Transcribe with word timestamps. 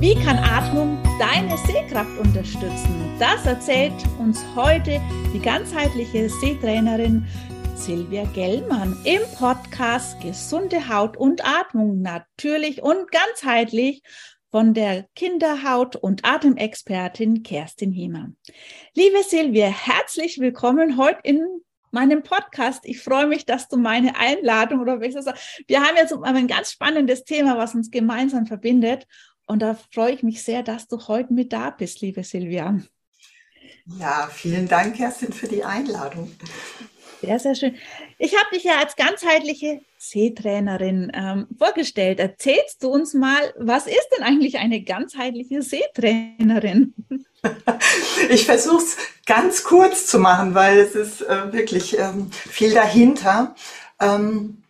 Wie 0.00 0.14
kann 0.14 0.38
Atmung 0.38 0.98
deine 1.18 1.58
Sehkraft 1.58 2.18
unterstützen? 2.18 3.18
Das 3.18 3.44
erzählt 3.44 3.92
uns 4.18 4.42
heute 4.56 4.98
die 5.34 5.40
ganzheitliche 5.40 6.30
Sehtrainerin 6.30 7.26
Silvia 7.74 8.24
Gellmann 8.32 8.96
im 9.04 9.20
Podcast 9.36 10.18
Gesunde 10.22 10.88
Haut 10.88 11.18
und 11.18 11.44
Atmung 11.44 12.00
natürlich 12.00 12.82
und 12.82 13.12
ganzheitlich 13.12 14.02
von 14.50 14.72
der 14.72 15.04
Kinderhaut- 15.14 15.96
und 15.96 16.24
Atemexpertin 16.24 17.42
Kerstin 17.42 17.92
Hiemer. 17.92 18.30
Liebe 18.94 19.22
Silvia, 19.22 19.66
herzlich 19.66 20.38
willkommen 20.38 20.96
heute 20.96 21.20
in 21.24 21.46
meinem 21.90 22.22
Podcast. 22.22 22.80
Ich 22.84 23.02
freue 23.02 23.26
mich, 23.26 23.44
dass 23.44 23.68
du 23.68 23.76
meine 23.76 24.16
Einladung 24.16 24.80
oder 24.80 25.00
wie 25.00 25.10
sagen, 25.10 25.38
wir 25.66 25.82
haben 25.82 25.96
jetzt 25.96 26.14
ein 26.14 26.46
ganz 26.46 26.72
spannendes 26.72 27.24
Thema, 27.24 27.58
was 27.58 27.74
uns 27.74 27.90
gemeinsam 27.90 28.46
verbindet. 28.46 29.06
Und 29.50 29.58
da 29.58 29.76
freue 29.92 30.12
ich 30.12 30.22
mich 30.22 30.44
sehr, 30.44 30.62
dass 30.62 30.86
du 30.86 31.08
heute 31.08 31.32
mit 31.32 31.52
da 31.52 31.70
bist, 31.70 32.02
liebe 32.02 32.22
Silvia. 32.22 32.78
Ja, 33.98 34.30
vielen 34.32 34.68
Dank, 34.68 34.94
Kerstin, 34.94 35.32
für 35.32 35.48
die 35.48 35.64
Einladung. 35.64 36.30
Sehr, 37.20 37.36
sehr 37.40 37.56
schön. 37.56 37.74
Ich 38.18 38.38
habe 38.38 38.54
dich 38.54 38.62
ja 38.62 38.78
als 38.78 38.94
ganzheitliche 38.94 39.80
Seetrainerin 39.98 41.10
ähm, 41.12 41.48
vorgestellt. 41.58 42.20
Erzählst 42.20 42.84
du 42.84 42.90
uns 42.90 43.12
mal, 43.12 43.52
was 43.58 43.88
ist 43.88 44.08
denn 44.16 44.24
eigentlich 44.24 44.58
eine 44.58 44.82
ganzheitliche 44.82 45.62
Seetrainerin? 45.62 46.94
Ich 48.28 48.44
versuche 48.44 48.82
es 48.82 48.98
ganz 49.24 49.64
kurz 49.64 50.06
zu 50.06 50.18
machen, 50.18 50.54
weil 50.54 50.78
es 50.78 50.94
ist 50.94 51.22
äh, 51.22 51.50
wirklich 51.54 51.98
ähm, 51.98 52.30
viel 52.30 52.74
dahinter. 52.74 53.54
Ähm, 53.98 54.62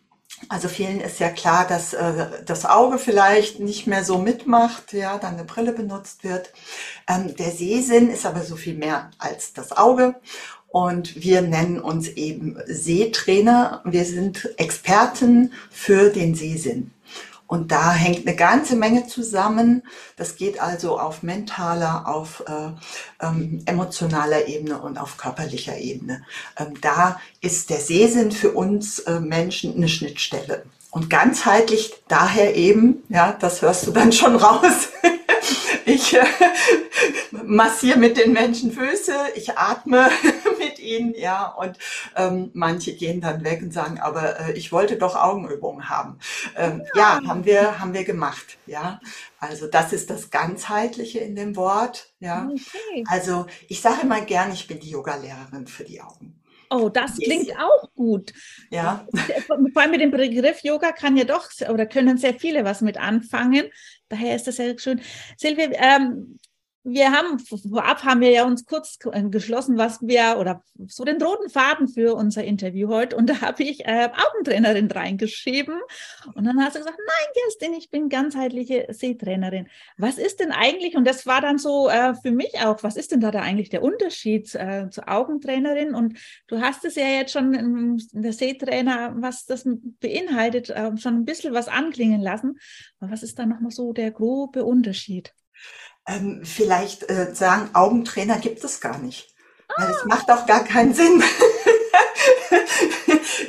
also 0.51 0.67
vielen 0.67 1.01
ist 1.01 1.21
ja 1.21 1.29
klar, 1.29 1.65
dass 1.65 1.95
äh, 1.95 2.27
das 2.45 2.67
Auge 2.67 2.99
vielleicht 2.99 3.61
nicht 3.61 3.87
mehr 3.87 4.03
so 4.03 4.19
mitmacht, 4.19 4.93
ja, 4.93 5.17
dann 5.17 5.35
eine 5.35 5.45
Brille 5.45 5.73
benutzt 5.73 6.25
wird. 6.25 6.53
Ähm, 7.09 7.37
der 7.37 7.53
Sehsinn 7.53 8.11
ist 8.11 8.27
aber 8.27 8.43
so 8.43 8.57
viel 8.57 8.75
mehr 8.75 9.13
als 9.19 9.53
das 9.53 9.71
Auge. 9.71 10.17
Und 10.67 11.23
wir 11.23 11.43
nennen 11.43 11.79
uns 11.79 12.09
eben 12.09 12.59
Sehtrainer. 12.67 13.81
Wir 13.85 14.05
sind 14.05 14.51
Experten 14.59 15.53
für 15.71 16.11
den 16.11 16.35
Sehsinn. 16.35 16.91
Und 17.51 17.73
da 17.73 17.91
hängt 17.91 18.29
eine 18.29 18.37
ganze 18.37 18.77
Menge 18.77 19.09
zusammen. 19.09 19.83
Das 20.15 20.37
geht 20.37 20.61
also 20.61 21.01
auf 21.01 21.25
mentaler, 21.25 22.07
auf 22.07 22.45
äh, 22.47 23.27
ähm, 23.27 23.63
emotionaler 23.67 24.47
Ebene 24.47 24.81
und 24.81 24.99
auf 24.99 25.17
körperlicher 25.17 25.77
Ebene. 25.77 26.23
Ähm, 26.57 26.81
da 26.81 27.21
ist 27.41 27.69
der 27.71 27.81
Sehsinn 27.81 28.31
für 28.31 28.53
uns 28.53 29.01
äh, 29.01 29.19
Menschen 29.19 29.75
eine 29.75 29.89
Schnittstelle. 29.89 30.63
Und 30.93 31.11
ganzheitlich 31.11 31.93
daher 32.07 32.55
eben, 32.55 33.03
ja, 33.09 33.33
das 33.33 33.63
hörst 33.63 33.85
du 33.85 33.91
dann 33.91 34.13
schon 34.13 34.37
raus. 34.37 34.91
ich 35.91 36.15
äh, 36.15 36.25
massiere 37.45 37.99
mit 37.99 38.17
den 38.17 38.33
Menschen 38.33 38.73
Füße, 38.73 39.15
ich 39.35 39.57
atme 39.57 40.09
mit 40.59 40.79
ihnen, 40.79 41.15
ja, 41.15 41.47
und 41.47 41.79
ähm, 42.17 42.51
manche 42.55 42.95
gehen 42.95 43.21
dann 43.21 43.45
weg 43.45 43.63
und 43.63 43.73
sagen, 43.73 43.99
aber 43.99 44.41
äh, 44.41 44.53
ich 44.53 44.73
wollte 44.73 44.97
doch 44.97 45.17
Augenübungen 45.17 45.89
haben. 45.89 46.19
Ähm, 46.57 46.83
ja. 46.95 47.21
ja, 47.21 47.29
haben 47.29 47.45
wir, 47.45 47.81
haben 47.81 47.95
wir 47.95 48.05
gemacht, 48.05 48.59
ja. 48.67 49.01
Also 49.39 49.67
das 49.67 49.93
ist 49.93 50.11
das 50.11 50.31
Ganzheitliche 50.31 51.21
in 51.21 51.35
dem 51.35 51.57
Wort, 51.57 52.13
ja. 52.21 52.49
Okay. 52.51 53.05
Also 53.09 53.47
ich 53.69 53.81
sage 53.81 54.03
immer 54.03 54.21
gern, 54.21 54.53
ich 54.53 54.67
bin 54.67 54.81
die 54.81 54.91
Yoga-Lehrerin 54.91 55.67
für 55.67 55.85
die 55.85 56.01
Augen. 56.01 56.41
Oh, 56.73 56.89
das 56.89 57.19
yes. 57.19 57.29
klingt 57.29 57.59
auch 57.59 57.93
gut. 57.97 58.33
Ja. 58.71 59.05
Vor 59.49 59.83
allem 59.83 59.91
mit 59.91 60.01
dem 60.01 60.13
Begriff 60.13 60.63
Yoga 60.63 60.93
kann 60.93 61.17
ja 61.17 61.25
doch 61.25 61.49
oder 61.69 61.85
können 61.85 62.17
sehr 62.17 62.35
viele 62.35 62.65
was 62.65 62.81
mit 62.81 62.97
anfangen. 62.97 63.71
Daher 64.11 64.35
ist 64.37 64.47
das 64.49 64.59
ja 64.59 64.77
schön. 64.79 65.01
Silvia, 65.39 65.71
ähm, 65.75 66.39
wir 66.83 67.13
haben 67.13 67.39
vorab 67.39 68.05
haben 68.05 68.21
wir 68.21 68.31
ja 68.31 68.45
uns 68.45 68.65
kurz 68.65 68.99
äh, 69.13 69.23
geschlossen, 69.25 69.77
was 69.77 70.01
wir 70.01 70.39
oder 70.39 70.63
so 70.87 71.05
den 71.05 71.21
roten 71.21 71.51
Faden 71.51 71.89
für 71.89 72.15
unser 72.15 72.43
Interview 72.45 72.89
heute 72.89 73.17
und 73.17 73.29
da 73.29 73.41
habe 73.43 73.63
ich 73.63 73.85
äh, 73.85 74.09
Augentrainerin 74.09 74.91
reingeschrieben 74.91 75.79
und 76.35 76.45
dann 76.45 76.63
hast 76.65 76.77
du 76.77 76.79
gesagt, 76.79 76.99
nein, 76.99 77.33
Kerstin, 77.35 77.75
ich 77.75 77.91
bin 77.91 78.09
ganzheitliche 78.09 78.87
Sehtrainerin. 78.91 79.69
Was 79.99 80.17
ist 80.17 80.41
denn 80.41 80.53
eigentlich 80.53 80.97
und 80.97 81.07
das 81.07 81.27
war 81.27 81.43
dann 81.43 81.59
so 81.59 81.91
äh, 81.91 82.15
für 82.15 82.31
mich 82.31 82.59
auch, 82.61 82.83
was 82.83 82.97
ist 82.97 83.13
denn 83.13 83.21
da, 83.21 83.31
da 83.31 83.41
eigentlich 83.41 83.69
der 83.69 83.83
Unterschied 83.83 84.55
äh, 84.55 84.89
zur 84.91 85.09
Augentrainerin 85.09 85.95
und 85.95 86.19
du 86.47 86.61
hast 86.61 86.85
es 86.87 86.95
ja 86.95 87.05
jetzt 87.05 87.33
schon 87.33 87.53
in 87.53 88.03
der 88.13 88.33
Sehtrainer, 88.33 89.15
was 89.17 89.45
das 89.45 89.65
beinhaltet, 90.01 90.71
äh, 90.71 90.97
schon 90.97 91.15
ein 91.15 91.25
bisschen 91.27 91.53
was 91.53 91.69
anklingen 91.69 92.23
lassen. 92.23 92.59
Aber 93.01 93.13
was 93.13 93.23
ist 93.23 93.39
da 93.39 93.45
nochmal 93.45 93.71
so 93.71 93.93
der 93.93 94.11
grobe 94.11 94.65
Unterschied? 94.65 95.35
Ähm, 96.07 96.43
vielleicht 96.45 97.09
äh, 97.11 97.35
sagen, 97.35 97.71
Augentrainer 97.75 98.39
gibt 98.39 98.65
es 98.65 98.81
gar 98.81 98.99
nicht. 98.99 99.35
Weil 99.77 99.91
es 99.91 100.05
macht 100.05 100.29
doch 100.29 100.47
gar 100.47 100.65
keinen 100.65 100.95
Sinn. 100.95 101.23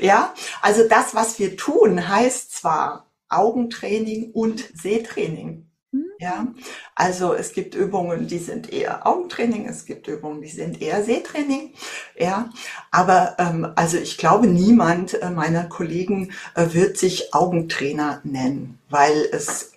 ja, 0.01 0.33
also 0.61 0.87
das, 0.87 1.15
was 1.15 1.39
wir 1.39 1.57
tun, 1.57 2.07
heißt 2.07 2.53
zwar 2.53 3.11
Augentraining 3.29 4.31
und 4.31 4.63
Sehtraining. 4.75 5.67
Hm. 5.91 6.05
Ja, 6.19 6.47
also 6.95 7.33
es 7.33 7.53
gibt 7.53 7.75
Übungen, 7.75 8.27
die 8.27 8.37
sind 8.37 8.71
eher 8.71 9.07
Augentraining, 9.07 9.67
es 9.67 9.85
gibt 9.85 10.07
Übungen, 10.07 10.41
die 10.41 10.49
sind 10.49 10.81
eher 10.81 11.03
Sehtraining. 11.03 11.73
Ja, 12.17 12.49
aber 12.91 13.35
ähm, 13.39 13.71
also 13.75 13.97
ich 13.97 14.17
glaube, 14.17 14.47
niemand 14.47 15.21
äh, 15.21 15.29
meiner 15.29 15.65
Kollegen 15.65 16.31
äh, 16.55 16.73
wird 16.73 16.97
sich 16.97 17.33
Augentrainer 17.33 18.21
nennen, 18.23 18.79
weil 18.89 19.27
es 19.31 19.70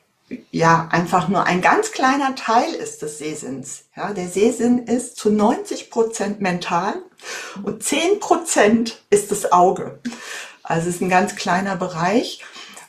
ja 0.51 0.89
einfach 0.91 1.29
nur 1.29 1.45
ein 1.45 1.61
ganz 1.61 1.93
kleiner 1.93 2.35
Teil 2.35 2.73
ist 2.73 3.03
des 3.03 3.19
Sehsinns. 3.19 3.85
Ja, 3.97 4.13
der 4.13 4.29
Sehsinn 4.29 4.79
ist 4.87 5.17
zu 5.17 5.31
90 5.31 5.91
Prozent 5.91 6.41
mental 6.41 6.95
und 7.63 7.83
10 7.83 8.21
Prozent 8.21 9.03
ist 9.11 9.31
das 9.31 9.53
Auge. 9.53 10.01
Also 10.63 10.89
es 10.89 10.97
ist 10.97 11.03
ein 11.03 11.11
ganz 11.11 11.37
kleiner 11.37 11.77
Bereich. 11.77 12.43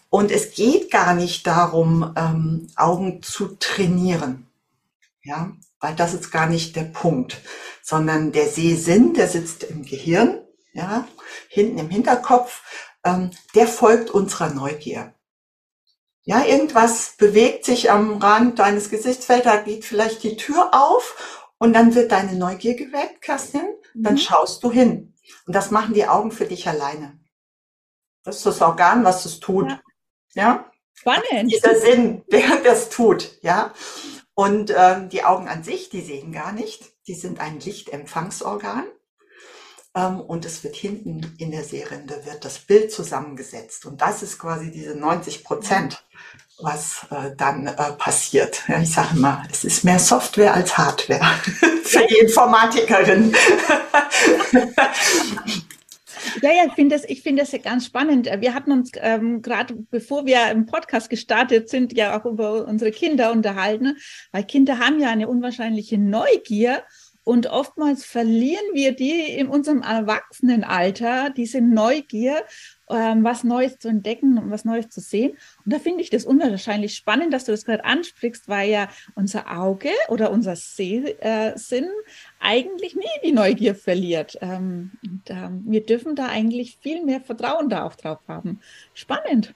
Und 0.09 0.31
es 0.31 0.53
geht 0.53 0.91
gar 0.91 1.13
nicht 1.13 1.45
darum, 1.45 2.13
ähm, 2.15 2.67
Augen 2.77 3.21
zu 3.21 3.57
trainieren. 3.59 4.47
Ja, 5.23 5.51
weil 5.81 5.95
das 5.95 6.13
ist 6.13 6.31
gar 6.31 6.47
nicht 6.47 6.75
der 6.75 6.83
Punkt, 6.83 7.41
sondern 7.81 8.31
der 8.31 8.47
Sehsinn, 8.47 9.13
der 9.13 9.27
sitzt 9.27 9.63
im 9.63 9.83
Gehirn, 9.83 10.39
ja, 10.71 11.05
hinten 11.49 11.79
im 11.79 11.89
Hinterkopf, 11.89 12.61
ähm, 13.03 13.31
der 13.55 13.67
folgt 13.67 14.09
unserer 14.09 14.53
Neugier. 14.53 15.14
Ja, 16.25 16.43
irgendwas 16.43 17.13
bewegt 17.17 17.65
sich 17.65 17.91
am 17.91 18.17
Rand 18.17 18.57
deines 18.57 18.89
Gesichtsfelds, 18.89 19.43
da 19.43 19.57
geht 19.57 19.85
vielleicht 19.85 20.23
die 20.23 20.37
Tür 20.37 20.73
auf 20.73 21.51
und 21.59 21.73
dann 21.73 21.93
wird 21.93 22.11
deine 22.11 22.33
Neugier 22.33 22.75
geweckt, 22.75 23.21
Kerstin. 23.21 23.75
Dann 23.93 24.13
mhm. 24.13 24.19
schaust 24.19 24.63
du 24.63 24.71
hin. 24.71 25.13
Und 25.45 25.55
das 25.55 25.71
machen 25.71 25.93
die 25.93 26.07
Augen 26.07 26.31
für 26.31 26.45
dich 26.45 26.67
alleine. 26.67 27.19
Das 28.23 28.37
ist 28.37 28.45
das 28.45 28.61
Organ, 28.61 29.03
was 29.03 29.25
es 29.25 29.39
tut. 29.39 29.69
Ja. 29.69 29.81
ja? 30.33 30.71
Spannend. 30.93 31.51
Dieser 31.51 31.79
Sinn, 31.79 32.23
der 32.31 32.57
das 32.63 32.89
tut, 32.89 33.37
ja. 33.41 33.73
Und 34.33 34.73
ähm, 34.75 35.09
die 35.09 35.23
Augen 35.23 35.47
an 35.47 35.63
sich, 35.63 35.89
die 35.89 36.01
sehen 36.01 36.31
gar 36.31 36.51
nicht. 36.51 36.83
Die 37.07 37.13
sind 37.13 37.39
ein 37.39 37.59
Lichtempfangsorgan. 37.59 38.85
Ähm, 39.95 40.19
und 40.19 40.43
es 40.45 40.63
wird 40.63 40.75
hinten 40.75 41.35
in 41.37 41.51
der 41.51 41.63
Seerinde 41.63 42.25
wird 42.25 42.43
das 42.43 42.59
Bild 42.59 42.91
zusammengesetzt. 42.91 43.85
Und 43.85 44.01
das 44.01 44.23
ist 44.23 44.37
quasi 44.39 44.71
diese 44.71 44.95
90 44.95 45.43
Prozent 45.43 46.03
was 46.59 47.05
äh, 47.11 47.35
dann 47.35 47.67
äh, 47.67 47.73
passiert. 47.97 48.63
Ja, 48.67 48.81
ich 48.81 48.91
sage 48.91 49.17
mal, 49.17 49.43
es 49.51 49.63
ist 49.63 49.83
mehr 49.83 49.99
Software 49.99 50.53
als 50.53 50.77
Hardware 50.77 51.23
für 51.83 52.05
die 52.07 52.17
Informatikerin. 52.17 53.35
Ja, 56.41 56.51
ja, 56.51 56.65
ich 56.67 56.73
finde 56.73 56.95
das, 56.95 57.05
ich 57.05 57.23
das 57.23 57.55
ganz 57.63 57.85
spannend. 57.85 58.29
Wir 58.39 58.53
hatten 58.53 58.71
uns 58.71 58.91
ähm, 58.95 59.41
gerade, 59.41 59.75
bevor 59.89 60.25
wir 60.25 60.51
im 60.51 60.65
Podcast 60.65 61.09
gestartet 61.09 61.69
sind, 61.69 61.95
ja 61.95 62.19
auch 62.19 62.25
über 62.25 62.67
unsere 62.67 62.91
Kinder 62.91 63.31
unterhalten, 63.31 63.97
weil 64.31 64.43
Kinder 64.43 64.79
haben 64.79 64.99
ja 64.99 65.09
eine 65.09 65.27
unwahrscheinliche 65.27 65.97
Neugier 65.97 66.83
und 67.23 67.47
oftmals 67.47 68.05
verlieren 68.05 68.65
wir 68.73 68.95
die 68.95 69.33
in 69.35 69.47
unserem 69.47 69.81
Erwachsenenalter, 69.81 71.31
diese 71.31 71.59
Neugier, 71.59 72.43
ähm, 72.89 73.23
was 73.23 73.43
Neues 73.43 73.79
zu 73.79 73.87
entdecken 73.87 74.37
und 74.37 74.51
was 74.51 74.65
Neues 74.65 74.89
zu 74.89 75.01
sehen. 75.01 75.37
Und 75.65 75.73
da 75.73 75.79
finde 75.79 76.01
ich 76.01 76.09
das 76.09 76.25
unwahrscheinlich 76.25 76.95
spannend, 76.95 77.33
dass 77.33 77.45
du 77.45 77.51
das 77.51 77.65
gerade 77.65 77.85
ansprichst, 77.85 78.47
weil 78.47 78.69
ja 78.69 78.87
unser 79.15 79.51
Auge 79.51 79.89
oder 80.09 80.31
unser 80.31 80.55
Sehsinn 80.55 81.15
äh, 81.19 81.89
eigentlich 82.39 82.95
nie 82.95 83.03
die 83.23 83.31
Neugier 83.31 83.75
verliert. 83.75 84.37
Ähm, 84.41 84.91
und, 85.03 85.23
ähm, 85.29 85.63
wir 85.65 85.85
dürfen 85.85 86.15
da 86.15 86.27
eigentlich 86.27 86.77
viel 86.81 87.03
mehr 87.03 87.21
Vertrauen 87.21 87.69
darauf 87.69 87.95
drauf 87.95 88.19
haben. 88.27 88.59
Spannend. 88.93 89.53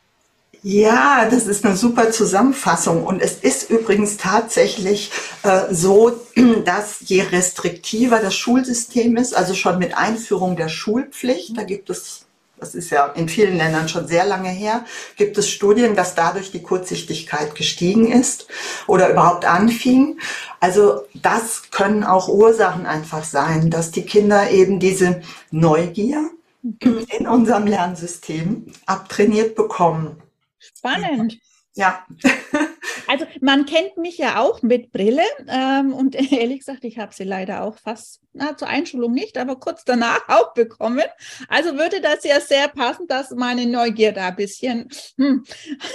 Ja, 0.62 1.30
das 1.30 1.48
ist 1.48 1.66
eine 1.66 1.78
super 1.78 2.12
Zusammenfassung. 2.12 3.06
Und 3.06 3.22
es 3.22 3.36
ist 3.36 3.70
übrigens 3.70 4.18
tatsächlich 4.18 5.12
äh, 5.44 5.74
so, 5.74 6.20
dass 6.66 7.00
je 7.02 7.22
restriktiver 7.22 8.20
das 8.20 8.36
Schulsystem 8.36 9.16
ist, 9.16 9.36
also 9.36 9.54
schon 9.54 9.80
mit 9.80 9.98
Einführung 9.98 10.58
der 10.58 10.68
Schulpflicht, 10.68 11.58
da 11.58 11.64
gibt 11.64 11.90
es 11.90 12.26
das 12.60 12.76
ist 12.76 12.90
ja 12.90 13.08
in 13.08 13.30
vielen 13.30 13.58
Ländern 13.58 13.90
schon 13.90 14.08
sehr 14.08 14.26
lange 14.26 14.50
her, 14.50 14.86
gibt 15.16 15.38
es 15.38 15.50
Studien, 15.50 15.96
dass 15.96 16.16
dadurch 16.16 16.52
die 16.52 16.62
Kurzsichtigkeit 16.62 17.56
gestiegen 17.56 18.12
ist 18.12 18.48
oder 18.88 19.10
überhaupt 19.10 19.46
anfing. 19.46 20.20
Also 20.60 21.02
das 21.14 21.72
können 21.72 22.04
auch 22.04 22.28
Ursachen 22.28 22.86
einfach 22.86 23.24
sein, 23.24 23.70
dass 23.70 23.92
die 23.92 24.04
Kinder 24.04 24.50
eben 24.52 24.80
diese 24.80 25.22
Neugier 25.52 26.30
in 26.62 27.28
unserem 27.28 27.68
Lernsystem 27.68 28.74
abtrainiert 28.86 29.56
bekommen. 29.56 30.22
Spannend. 30.60 31.40
Ja. 31.76 32.06
Also 33.10 33.26
man 33.42 33.66
kennt 33.66 33.98
mich 33.98 34.20
ja 34.20 34.40
auch 34.40 34.62
mit 34.62 34.92
Brille 34.92 35.24
ähm, 35.48 35.94
und 35.94 36.14
ehrlich 36.32 36.60
gesagt, 36.60 36.84
ich 36.84 37.00
habe 37.00 37.12
sie 37.12 37.24
leider 37.24 37.64
auch 37.64 37.76
fast, 37.76 38.22
na, 38.34 38.56
zur 38.56 38.68
Einschulung 38.68 39.14
nicht, 39.14 39.40
aber 39.40 39.56
kurz 39.56 39.84
danach 39.84 40.22
auch 40.28 40.54
bekommen. 40.54 41.06
Also 41.48 41.76
würde 41.76 42.02
das 42.02 42.24
ja 42.24 42.40
sehr 42.40 42.68
passen, 42.68 43.08
dass 43.08 43.32
meine 43.32 43.66
Neugier 43.66 44.12
da 44.12 44.28
ein 44.28 44.36
bisschen, 44.36 44.90
hm, 45.18 45.44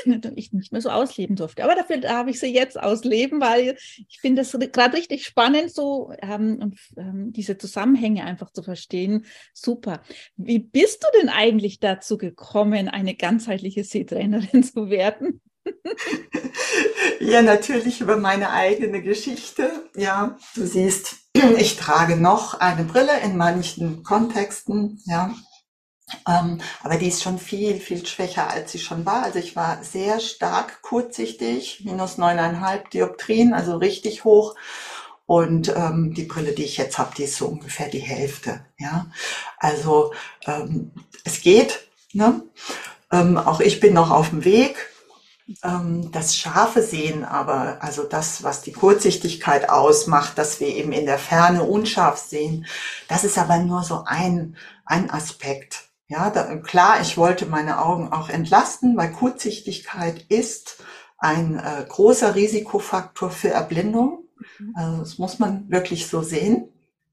ich 0.35 0.53
nicht 0.53 0.73
mehr 0.73 0.81
so 0.81 0.91
ausleben 0.91 1.37
durfte. 1.37 1.63
Aber 1.63 1.77
dafür 1.77 1.99
darf 1.99 2.27
ich 2.27 2.41
sie 2.41 2.53
jetzt 2.53 2.81
ausleben, 2.81 3.41
weil 3.41 3.77
ich 4.09 4.19
finde 4.21 4.43
es 4.43 4.51
gerade 4.73 4.97
richtig 4.97 5.25
spannend, 5.25 5.73
so 5.73 6.13
ähm, 6.21 6.75
ähm, 6.97 7.33
diese 7.33 7.57
Zusammenhänge 7.57 8.25
einfach 8.25 8.51
zu 8.51 8.65
verstehen. 8.65 9.25
Super. 9.53 10.03
Wie 10.37 10.59
bist 10.59 11.05
du 11.05 11.21
denn 11.21 11.29
eigentlich 11.29 11.79
dazu 11.79 12.19
gekommen, 12.19 12.89
eine 12.89 13.15
ganzheitliche 13.15 13.85
Seetrainerin 13.85 14.65
zu 14.65 14.91
werden? 14.91 15.41
ja, 17.21 17.43
natürlich 17.43 18.01
über 18.01 18.17
meine 18.17 18.51
eigene 18.51 19.03
Geschichte. 19.03 19.89
Ja, 19.97 20.37
du 20.55 20.67
siehst, 20.67 21.17
ich 21.59 21.77
trage 21.77 22.17
noch 22.17 22.55
eine 22.61 22.85
Brille 22.85 23.21
in 23.23 23.37
manchen 23.37 24.03
Kontexten. 24.03 25.01
Ja, 25.07 25.35
ähm, 26.29 26.61
aber 26.83 26.97
die 26.97 27.09
ist 27.09 27.23
schon 27.23 27.39
viel, 27.39 27.79
viel 27.81 28.05
schwächer, 28.07 28.51
als 28.51 28.73
sie 28.73 28.79
schon 28.79 29.07
war. 29.07 29.23
Also 29.23 29.39
ich 29.39 29.57
war 29.57 29.83
sehr 29.83 30.21
stark 30.21 30.83
kurzsichtig, 30.83 31.83
minus 31.85 32.19
neuneinhalb 32.19 32.91
Dioptrien, 32.91 33.55
also 33.55 33.77
richtig 33.77 34.25
hoch. 34.25 34.55
Und 35.27 35.75
ähm, 35.75 36.13
die 36.15 36.25
Brille, 36.25 36.53
die 36.53 36.65
ich 36.65 36.77
jetzt 36.77 36.99
habe, 36.99 37.15
die 37.17 37.25
ist 37.25 37.37
so 37.37 37.47
ungefähr 37.47 37.89
die 37.89 38.01
Hälfte. 38.01 38.67
Ja, 38.79 39.07
also 39.59 40.13
ähm, 40.47 40.93
es 41.25 41.41
geht. 41.41 41.89
Ne? 42.13 42.43
Ähm, 43.11 43.39
auch 43.39 43.61
ich 43.61 43.81
bin 43.81 43.95
noch 43.95 44.11
auf 44.11 44.31
dem 44.31 44.45
Weg 44.45 44.91
das 45.47 46.37
scharfe 46.37 46.83
Sehen 46.83 47.25
aber, 47.25 47.83
also 47.83 48.05
das, 48.05 48.43
was 48.43 48.63
die 48.63 48.73
Kurzsichtigkeit 48.73 49.69
ausmacht, 49.69 50.39
dass 50.39 50.59
wir 50.59 50.69
eben 50.69 50.93
in 50.93 51.05
der 51.05 51.19
Ferne 51.19 51.65
unscharf 51.65 52.17
sehen, 52.17 52.67
das 53.09 53.25
ist 53.25 53.37
aber 53.37 53.59
nur 53.59 53.83
so 53.83 54.05
ein, 54.07 54.57
ein 54.87 55.11
Aspekt. 55.11 55.91
Ja, 56.09 56.31
da, 56.31 56.57
klar, 56.57 57.01
ich 57.01 57.17
wollte 57.17 57.47
meine 57.47 57.83
Augen 57.83 58.13
auch 58.13 58.29
entlasten, 58.29 58.97
weil 58.97 59.13
Kurzsichtigkeit 59.13 60.23
ist 60.29 60.83
ein 61.19 61.59
äh, 61.59 61.85
großer 61.89 62.35
Risikofaktor 62.35 63.31
für 63.31 63.51
Erblindung. 63.51 64.25
Mhm. 64.59 64.75
Also 64.77 64.99
das 64.99 65.19
muss 65.19 65.39
man 65.39 65.71
wirklich 65.71 66.07
so 66.07 66.23
sehen. 66.23 66.69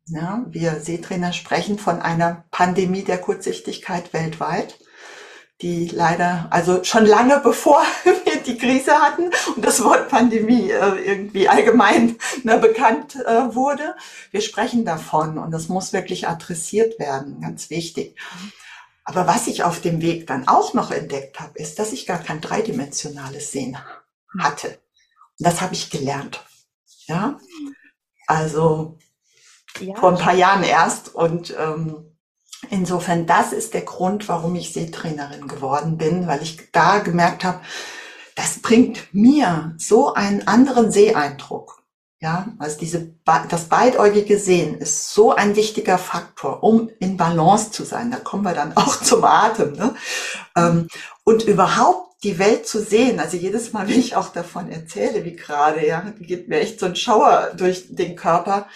Ja, 0.05 0.45
wir 0.49 0.79
Sehtrainer 0.81 1.31
sprechen 1.31 1.79
von 1.79 2.01
einer 2.01 2.45
Pandemie 2.51 3.03
der 3.03 3.17
Kurzsichtigkeit 3.17 4.13
weltweit 4.13 4.77
die 5.61 5.87
leider, 5.87 6.47
also 6.49 6.83
schon 6.83 7.05
lange 7.05 7.39
bevor 7.39 7.81
wir 8.03 8.41
die 8.43 8.57
Krise 8.57 8.93
hatten 8.93 9.29
und 9.55 9.63
das 9.63 9.83
Wort 9.83 10.09
Pandemie 10.09 10.71
äh, 10.71 10.95
irgendwie 11.05 11.47
allgemein 11.47 12.17
ne, 12.43 12.57
bekannt 12.57 13.15
äh, 13.15 13.53
wurde. 13.53 13.95
Wir 14.31 14.41
sprechen 14.41 14.85
davon 14.85 15.37
und 15.37 15.51
das 15.51 15.69
muss 15.69 15.93
wirklich 15.93 16.27
adressiert 16.27 16.99
werden, 16.99 17.41
ganz 17.41 17.69
wichtig. 17.69 18.17
Aber 19.03 19.27
was 19.27 19.47
ich 19.47 19.63
auf 19.63 19.81
dem 19.81 20.01
Weg 20.01 20.27
dann 20.27 20.47
auch 20.47 20.73
noch 20.73 20.91
entdeckt 20.91 21.39
habe, 21.39 21.57
ist, 21.57 21.79
dass 21.79 21.91
ich 21.91 22.05
gar 22.05 22.19
kein 22.19 22.41
dreidimensionales 22.41 23.51
Sehen 23.51 23.77
hatte. 24.39 24.79
Und 25.39 25.47
das 25.47 25.61
habe 25.61 25.73
ich 25.73 25.89
gelernt. 25.89 26.43
Ja, 27.07 27.39
also 28.27 28.97
ja. 29.79 29.95
vor 29.95 30.11
ein 30.11 30.17
paar 30.17 30.35
Jahren 30.35 30.63
erst 30.63 31.13
und 31.13 31.53
ähm, 31.57 32.10
Insofern, 32.69 33.25
das 33.25 33.53
ist 33.53 33.73
der 33.73 33.81
Grund, 33.81 34.29
warum 34.29 34.55
ich 34.55 34.73
Seetrainerin 34.73 35.47
geworden 35.47 35.97
bin, 35.97 36.27
weil 36.27 36.41
ich 36.43 36.71
da 36.71 36.99
gemerkt 36.99 37.43
habe, 37.43 37.61
das 38.35 38.59
bringt 38.59 39.13
mir 39.13 39.73
so 39.77 40.13
einen 40.13 40.47
anderen 40.47 40.91
Seeeindruck. 40.91 41.81
Ja, 42.19 42.49
also 42.59 42.77
diese, 42.77 43.15
das 43.49 43.63
beidäugige 43.65 44.37
Sehen 44.37 44.77
ist 44.77 45.11
so 45.11 45.31
ein 45.33 45.55
wichtiger 45.55 45.97
Faktor, 45.97 46.61
um 46.61 46.91
in 46.99 47.17
Balance 47.17 47.71
zu 47.71 47.83
sein. 47.83 48.11
Da 48.11 48.17
kommen 48.17 48.43
wir 48.43 48.53
dann 48.53 48.73
auch 48.77 49.01
zum 49.01 49.23
Atem. 49.23 49.73
Ne? 49.73 49.95
Ähm, 50.55 50.87
und 51.23 51.43
überhaupt 51.43 52.11
die 52.23 52.37
Welt 52.37 52.67
zu 52.67 52.79
sehen. 52.79 53.19
Also 53.19 53.37
jedes 53.37 53.73
Mal, 53.73 53.87
wenn 53.87 53.99
ich 53.99 54.15
auch 54.15 54.29
davon 54.29 54.69
erzähle, 54.71 55.25
wie 55.25 55.35
gerade, 55.35 55.85
ja, 55.85 56.13
geht 56.19 56.47
mir 56.47 56.59
echt 56.59 56.79
so 56.79 56.85
ein 56.85 56.95
Schauer 56.95 57.53
durch 57.57 57.87
den 57.89 58.15
Körper 58.15 58.67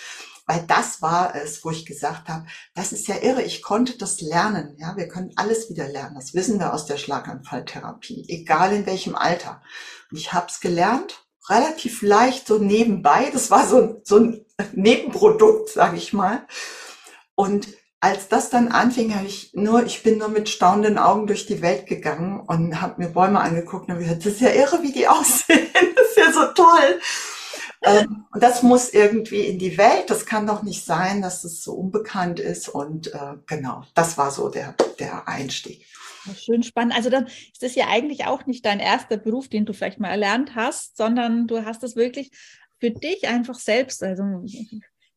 weil 0.47 0.63
das 0.67 1.01
war 1.01 1.35
es, 1.35 1.63
wo 1.63 1.71
ich 1.71 1.85
gesagt 1.85 2.29
habe, 2.29 2.45
das 2.75 2.91
ist 2.91 3.07
ja 3.07 3.15
irre, 3.21 3.41
ich 3.41 3.61
konnte 3.61 3.97
das 3.97 4.21
lernen. 4.21 4.75
Ja, 4.77 4.95
wir 4.95 5.07
können 5.07 5.31
alles 5.35 5.69
wieder 5.69 5.87
lernen. 5.87 6.15
Das 6.15 6.33
wissen 6.33 6.59
wir 6.59 6.73
aus 6.73 6.85
der 6.85 6.97
Schlaganfalltherapie, 6.97 8.25
egal 8.27 8.73
in 8.73 8.85
welchem 8.85 9.15
Alter. 9.15 9.61
Und 10.11 10.17
ich 10.17 10.33
habe 10.33 10.47
es 10.49 10.59
gelernt, 10.59 11.25
relativ 11.49 12.01
leicht 12.01 12.47
so 12.47 12.59
nebenbei. 12.59 13.29
Das 13.31 13.49
war 13.49 13.67
so, 13.67 14.01
so 14.03 14.17
ein 14.17 14.45
Nebenprodukt, 14.73 15.69
sage 15.69 15.97
ich 15.97 16.13
mal. 16.13 16.45
Und 17.33 17.67
als 17.99 18.27
das 18.27 18.51
dann 18.51 18.67
anfing, 18.67 19.15
habe 19.15 19.25
ich 19.25 19.51
nur, 19.53 19.83
ich 19.83 20.03
bin 20.03 20.19
nur 20.19 20.27
mit 20.27 20.47
staunenden 20.47 20.99
Augen 20.99 21.25
durch 21.25 21.47
die 21.47 21.63
Welt 21.63 21.87
gegangen 21.87 22.39
und 22.39 22.79
habe 22.79 23.01
mir 23.01 23.09
Bäume 23.09 23.39
angeguckt 23.41 23.87
und 23.87 23.95
habe 23.95 24.03
gesagt, 24.03 24.25
das 24.25 24.33
ist 24.33 24.41
ja 24.41 24.51
irre, 24.51 24.83
wie 24.83 24.91
die 24.91 25.07
aussehen. 25.07 25.67
Das 25.95 26.09
ist 26.09 26.17
ja 26.17 26.31
so 26.31 26.53
toll. 26.53 27.01
Ähm, 27.85 28.25
und 28.31 28.41
das 28.41 28.63
muss 28.63 28.89
irgendwie 28.89 29.41
in 29.41 29.59
die 29.59 29.77
Welt. 29.77 30.09
Das 30.09 30.25
kann 30.25 30.47
doch 30.47 30.63
nicht 30.63 30.83
sein, 30.83 31.21
dass 31.21 31.43
es 31.43 31.63
so 31.63 31.73
unbekannt 31.73 32.39
ist. 32.39 32.67
Und 32.67 33.13
äh, 33.13 33.35
genau, 33.45 33.83
das 33.93 34.17
war 34.17 34.31
so 34.31 34.49
der, 34.49 34.75
der 34.99 35.27
Einstieg. 35.27 35.85
Schön 36.35 36.63
spannend. 36.63 36.95
Also 36.95 37.09
dann 37.09 37.27
ist 37.27 37.61
das 37.61 37.75
ja 37.75 37.87
eigentlich 37.87 38.25
auch 38.25 38.47
nicht 38.47 38.65
dein 38.65 38.79
erster 38.79 39.17
Beruf, 39.17 39.47
den 39.47 39.65
du 39.65 39.73
vielleicht 39.73 39.99
mal 39.99 40.09
erlernt 40.09 40.55
hast, 40.55 40.97
sondern 40.97 41.45
du 41.45 41.63
hast 41.63 41.83
es 41.83 41.95
wirklich 41.95 42.31
für 42.79 42.89
dich 42.89 43.27
einfach 43.27 43.55
selbst. 43.55 44.01
Also 44.03 44.23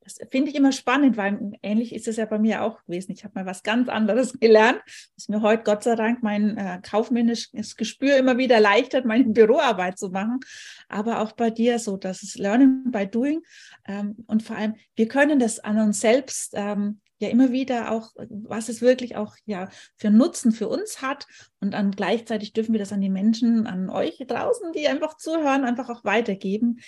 das 0.09 0.29
finde 0.31 0.51
ich 0.51 0.57
immer 0.57 0.73
spannend, 0.73 1.17
weil 1.17 1.53
ähnlich 1.63 1.95
ist 1.95 2.09
es 2.09 2.17
ja 2.17 2.25
bei 2.25 2.39
mir 2.39 2.63
auch 2.63 2.83
gewesen. 2.85 3.13
Ich 3.13 3.25
habe 3.25 3.35
mal 3.35 3.47
was 3.47 3.63
ganz 3.63 3.89
anderes 3.89 4.33
gelernt, 4.41 4.81
was 5.17 5.29
mir 5.29 5.43
heute 5.43 5.63
Gott 5.65 5.85
sei 5.85 5.95
Dank 5.95 6.23
mein 6.23 6.57
äh, 6.57 6.81
kaufmännisches 6.83 7.77
Gespür 7.77 8.17
immer 8.17 8.39
wieder 8.39 8.57
erleichtert, 8.57 9.05
meine 9.05 9.25
Büroarbeit 9.25 9.99
zu 9.99 10.09
machen. 10.11 10.41
Aber 10.89 11.21
auch 11.21 11.33
bei 11.33 11.51
dir 11.51 11.79
so, 11.79 11.97
dass 11.97 12.23
es 12.23 12.37
Learning 12.37 12.91
by 12.91 13.07
Doing 13.07 13.43
ähm, 13.87 14.17
und 14.27 14.43
vor 14.43 14.57
allem, 14.57 14.77
wir 14.97 15.09
können 15.09 15.39
das 15.39 15.61
an 15.61 15.79
uns 15.79 16.01
selbst 16.01 16.53
ähm, 16.55 17.01
ja 17.19 17.29
immer 17.29 17.51
wieder 17.51 17.91
auch, 17.91 18.13
was 18.29 18.69
es 18.69 18.81
wirklich 18.81 19.17
auch 19.17 19.35
ja 19.45 19.69
für 19.97 20.11
Nutzen 20.11 20.53
für 20.53 20.69
uns 20.69 21.03
hat 21.03 21.27
und 21.61 21.73
dann 21.73 21.91
gleichzeitig 21.91 22.53
dürfen 22.53 22.73
wir 22.73 22.79
das 22.79 22.93
an 22.93 23.01
die 23.01 23.11
Menschen, 23.11 23.67
an 23.67 23.91
euch 23.91 24.23
draußen, 24.27 24.73
die 24.73 24.87
einfach 24.89 25.17
zuhören, 25.17 25.65
einfach 25.65 25.89
auch 25.89 26.05
weitergeben, 26.05 26.79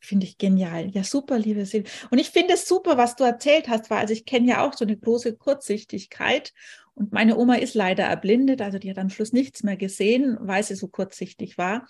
Finde 0.00 0.26
ich 0.26 0.38
genial. 0.38 0.90
Ja, 0.90 1.04
super, 1.04 1.38
liebe 1.38 1.66
Silvia. 1.66 1.90
Und 2.10 2.18
ich 2.18 2.30
finde 2.30 2.54
es 2.54 2.66
super, 2.66 2.96
was 2.96 3.16
du 3.16 3.24
erzählt 3.24 3.68
hast, 3.68 3.90
weil 3.90 3.98
also 3.98 4.14
ich 4.14 4.24
kenne 4.24 4.48
ja 4.48 4.66
auch 4.66 4.72
so 4.72 4.84
eine 4.84 4.96
große 4.96 5.36
Kurzsichtigkeit. 5.36 6.54
Und 6.94 7.12
meine 7.12 7.36
Oma 7.36 7.56
ist 7.56 7.74
leider 7.74 8.04
erblindet, 8.04 8.62
also 8.62 8.78
die 8.78 8.90
hat 8.90 8.98
am 8.98 9.10
Schluss 9.10 9.32
nichts 9.32 9.62
mehr 9.62 9.76
gesehen, 9.76 10.38
weil 10.40 10.62
sie 10.62 10.74
so 10.74 10.88
kurzsichtig 10.88 11.58
war. 11.58 11.86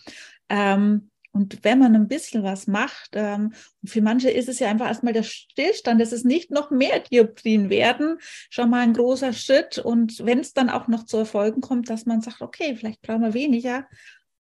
Ähm, 0.49 1.11
und 1.33 1.63
wenn 1.63 1.79
man 1.79 1.95
ein 1.95 2.09
bisschen 2.09 2.43
was 2.43 2.67
macht, 2.67 3.11
ähm, 3.13 3.53
für 3.85 4.03
manche 4.03 4.31
ist 4.31 4.49
es 4.49 4.59
ja 4.59 4.69
einfach 4.69 4.89
erstmal 4.89 5.13
der 5.13 5.23
Stillstand, 5.23 6.01
dass 6.01 6.11
es 6.11 6.25
nicht 6.25 6.51
noch 6.51 6.73
mehr 6.73 6.99
Dioptrien 6.99 7.71
werden, 7.71 8.19
schon 8.51 8.71
mal 8.71 8.81
ein 8.81 8.95
großer 8.95 9.33
Schritt. 9.33 9.79
Und 9.79 10.25
wenn 10.27 10.41
es 10.41 10.53
dann 10.53 10.71
auch 10.71 10.89
noch 10.89 11.05
zu 11.05 11.19
Erfolgen 11.19 11.61
kommt, 11.61 11.89
dass 11.89 12.07
man 12.07 12.21
sagt, 12.21 12.41
okay, 12.41 12.75
vielleicht 12.75 13.03
brauchen 13.03 13.23
wir 13.23 13.35
weniger. 13.35 13.87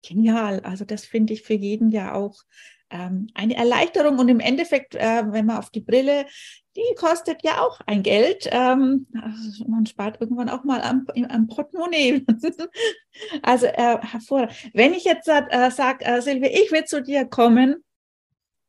Genial. 0.02 0.60
Also 0.60 0.84
das 0.84 1.04
finde 1.04 1.32
ich 1.32 1.42
für 1.42 1.54
jeden 1.54 1.90
ja 1.90 2.14
auch 2.14 2.42
ähm, 2.90 3.28
eine 3.34 3.56
Erleichterung. 3.56 4.18
Und 4.18 4.28
im 4.28 4.40
Endeffekt, 4.40 4.94
äh, 4.94 5.24
wenn 5.26 5.46
man 5.46 5.58
auf 5.58 5.70
die 5.70 5.80
Brille, 5.80 6.26
die 6.76 6.94
kostet 6.96 7.42
ja 7.42 7.60
auch 7.60 7.80
ein 7.86 8.02
Geld. 8.02 8.48
Ähm, 8.50 9.06
also 9.20 9.64
man 9.66 9.86
spart 9.86 10.20
irgendwann 10.20 10.50
auch 10.50 10.64
mal 10.64 10.82
am, 10.82 11.06
am 11.28 11.48
Portemonnaie. 11.48 12.24
also 13.42 13.66
äh, 13.66 13.98
hervorragend. 14.00 14.70
Wenn 14.74 14.94
ich 14.94 15.04
jetzt 15.04 15.28
äh, 15.28 15.70
sage, 15.70 16.04
äh, 16.04 16.20
Silvia, 16.20 16.50
ich 16.50 16.70
will 16.70 16.84
zu 16.84 17.02
dir 17.02 17.24
kommen, 17.24 17.82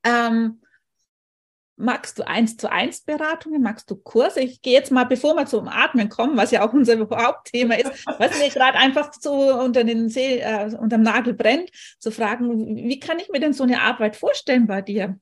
ähm, 0.03 0.61
Magst 1.79 2.17
du 2.17 2.27
eins 2.27 2.57
zu 2.57 2.71
eins 2.71 3.01
Beratungen? 3.01 3.61
Magst 3.61 3.91
du 3.91 3.95
Kurse? 3.95 4.39
Ich 4.39 4.63
gehe 4.63 4.73
jetzt 4.73 4.91
mal, 4.91 5.03
bevor 5.03 5.35
wir 5.35 5.45
zum 5.45 5.67
Atmen 5.67 6.09
kommen, 6.09 6.35
was 6.35 6.49
ja 6.49 6.67
auch 6.67 6.73
unser 6.73 6.99
Hauptthema 7.09 7.75
ist, 7.75 7.91
was 8.17 8.37
mir 8.39 8.49
gerade 8.49 8.79
einfach 8.79 9.11
so 9.19 9.31
unter 9.31 9.83
den 9.83 10.09
See, 10.09 10.39
äh, 10.39 10.75
unterm 10.75 11.03
Nagel 11.03 11.35
brennt, 11.35 11.69
zu 11.99 12.09
fragen, 12.09 12.75
wie 12.75 12.99
kann 12.99 13.19
ich 13.19 13.29
mir 13.29 13.39
denn 13.39 13.53
so 13.53 13.63
eine 13.63 13.81
Arbeit 13.81 14.15
vorstellen 14.15 14.65
bei 14.65 14.81
dir? 14.81 15.19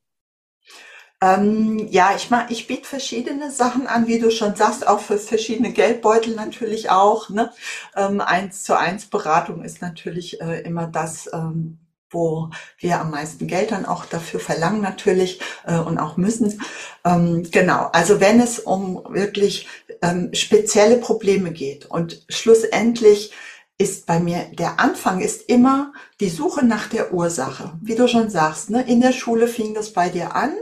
Ähm, 1.22 1.88
ja, 1.90 2.14
ich 2.16 2.30
mach, 2.30 2.50
ich 2.50 2.68
biete 2.68 2.88
verschiedene 2.88 3.50
Sachen 3.50 3.88
an, 3.88 4.08
wie 4.08 4.20
du 4.20 4.32
schon 4.32 4.56
sagst, 4.56 4.88
auch 4.88 5.00
für 5.00 5.18
verschiedene 5.18 5.72
Geldbeutel 5.72 6.36
natürlich 6.36 6.90
auch. 6.90 7.30
Ne? 7.30 7.52
Ähm, 7.96 8.22
eins 8.22 8.64
zu 8.64 8.78
eins 8.78 9.08
Beratung 9.08 9.64
ist 9.64 9.82
natürlich 9.82 10.42
äh, 10.42 10.62
immer 10.62 10.88
das, 10.88 11.30
ähm, 11.34 11.80
wo 12.10 12.50
wir 12.78 13.00
am 13.00 13.12
meisten 13.12 13.48
Geld 13.48 13.72
dann 13.72 13.86
auch 13.86 14.06
dafür 14.06 14.40
verlangen 14.40 14.82
natürlich 14.82 15.42
äh, 15.66 15.78
und 15.78 15.98
auch 15.98 16.18
müssen. 16.18 16.62
Ähm, 17.04 17.48
genau, 17.52 17.90
also 17.92 18.20
wenn 18.20 18.40
es 18.40 18.60
um 18.60 19.04
wirklich 19.10 19.68
ähm, 20.02 20.34
spezielle 20.34 20.98
Probleme 20.98 21.52
geht 21.52 21.86
und 21.86 22.26
schlussendlich 22.30 23.32
ist 23.78 24.06
bei 24.06 24.22
mir, 24.22 24.46
der 24.54 24.80
Anfang 24.80 25.20
ist 25.20 25.50
immer 25.50 25.92
die 26.22 26.30
Suche 26.30 26.66
nach 26.66 26.88
der 26.88 27.14
Ursache. 27.14 27.74
Wie 27.82 27.96
du 27.96 28.08
schon 28.08 28.30
sagst, 28.30 28.70
ne, 28.70 28.86
in 28.88 29.02
der 29.02 29.12
Schule 29.12 29.50
fing 29.50 29.74
das 29.74 29.92
bei 29.92 30.08
dir 30.08 30.34
an 30.34 30.54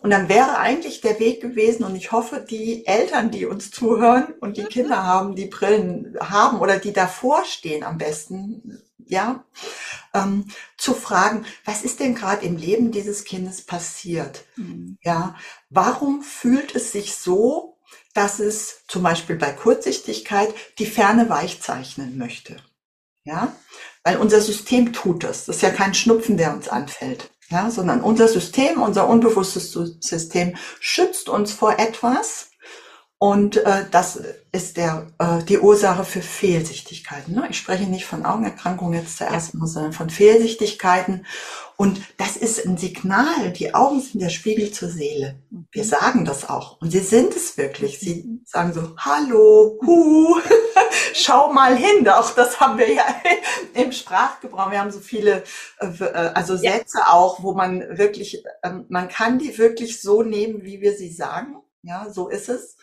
und 0.00 0.08
dann 0.08 0.30
wäre 0.30 0.56
eigentlich 0.56 1.02
der 1.02 1.20
Weg 1.20 1.42
gewesen 1.42 1.84
und 1.84 1.96
ich 1.96 2.12
hoffe, 2.12 2.42
die 2.48 2.86
Eltern, 2.86 3.30
die 3.30 3.44
uns 3.44 3.70
zuhören 3.70 4.32
und 4.40 4.56
die 4.56 4.64
Kinder 4.64 5.04
haben, 5.04 5.36
die 5.36 5.46
Brillen 5.46 6.16
haben 6.18 6.60
oder 6.60 6.78
die 6.78 6.94
davor 6.94 7.44
stehen 7.44 7.84
am 7.84 7.98
besten, 7.98 8.80
ja, 9.06 9.44
ähm, 10.14 10.46
zu 10.76 10.94
fragen, 10.94 11.46
was 11.64 11.82
ist 11.82 12.00
denn 12.00 12.14
gerade 12.14 12.44
im 12.44 12.56
Leben 12.56 12.92
dieses 12.92 13.24
Kindes 13.24 13.62
passiert? 13.62 14.44
Mhm. 14.56 14.98
Ja, 15.02 15.36
warum 15.70 16.22
fühlt 16.22 16.74
es 16.74 16.92
sich 16.92 17.14
so, 17.14 17.72
dass 18.14 18.40
es 18.40 18.84
zum 18.88 19.02
Beispiel 19.02 19.36
bei 19.36 19.52
Kurzsichtigkeit 19.52 20.52
die 20.78 20.86
Ferne 20.86 21.28
weich 21.28 21.60
zeichnen 21.62 22.18
möchte. 22.18 22.56
Ja, 23.24 23.54
weil 24.02 24.16
unser 24.16 24.40
System 24.40 24.92
tut 24.92 25.22
das. 25.22 25.46
Das 25.46 25.56
ist 25.56 25.62
ja 25.62 25.70
kein 25.70 25.94
Schnupfen, 25.94 26.36
der 26.36 26.52
uns 26.52 26.68
anfällt. 26.68 27.30
Ja, 27.50 27.70
sondern 27.70 28.00
unser 28.00 28.28
System, 28.28 28.80
unser 28.80 29.08
unbewusstes 29.08 29.72
System 29.72 30.56
schützt 30.80 31.28
uns 31.28 31.52
vor 31.52 31.78
etwas, 31.78 32.48
und 33.22 33.58
äh, 33.58 33.84
das 33.88 34.20
ist 34.50 34.76
der, 34.76 35.06
äh, 35.20 35.44
die 35.44 35.60
Ursache 35.60 36.02
für 36.04 36.22
Fehlsichtigkeiten. 36.22 37.36
Ne? 37.36 37.46
Ich 37.50 37.56
spreche 37.56 37.84
nicht 37.84 38.04
von 38.04 38.26
Augenerkrankungen 38.26 38.98
jetzt 38.98 39.16
zuerst 39.16 39.54
mal, 39.54 39.68
sondern 39.68 39.92
von 39.92 40.10
Fehlsichtigkeiten. 40.10 41.24
Und 41.76 42.00
das 42.18 42.36
ist 42.36 42.66
ein 42.66 42.78
Signal. 42.78 43.52
Die 43.52 43.74
Augen 43.76 44.00
sind 44.00 44.22
der 44.22 44.28
Spiegel 44.28 44.72
zur 44.72 44.88
Seele. 44.88 45.38
Wir 45.70 45.84
mhm. 45.84 45.88
sagen 45.88 46.24
das 46.24 46.50
auch. 46.50 46.80
Und 46.80 46.90
sie 46.90 46.98
sind 46.98 47.32
es 47.32 47.56
wirklich. 47.56 48.00
Sie 48.00 48.24
mhm. 48.24 48.40
sagen 48.44 48.72
so, 48.72 48.96
hallo, 48.98 49.78
hu, 49.86 50.40
schau 51.14 51.52
mal 51.52 51.76
hin. 51.76 52.08
Auch 52.08 52.34
das 52.34 52.58
haben 52.58 52.76
wir 52.76 52.92
ja 52.92 53.04
im 53.74 53.92
Sprachgebrauch. 53.92 54.72
Wir 54.72 54.80
haben 54.80 54.90
so 54.90 54.98
viele, 54.98 55.44
äh, 55.78 55.86
äh, 55.86 56.32
also 56.34 56.56
Sätze 56.56 56.98
ja. 56.98 57.12
auch, 57.12 57.40
wo 57.44 57.54
man 57.54 57.84
wirklich, 57.96 58.42
ähm, 58.64 58.86
man 58.88 59.06
kann 59.06 59.38
die 59.38 59.56
wirklich 59.58 60.02
so 60.02 60.24
nehmen, 60.24 60.64
wie 60.64 60.80
wir 60.80 60.96
sie 60.96 61.12
sagen. 61.12 61.58
Ja, 61.84 62.10
so 62.10 62.28
ist 62.28 62.48
es. 62.48 62.76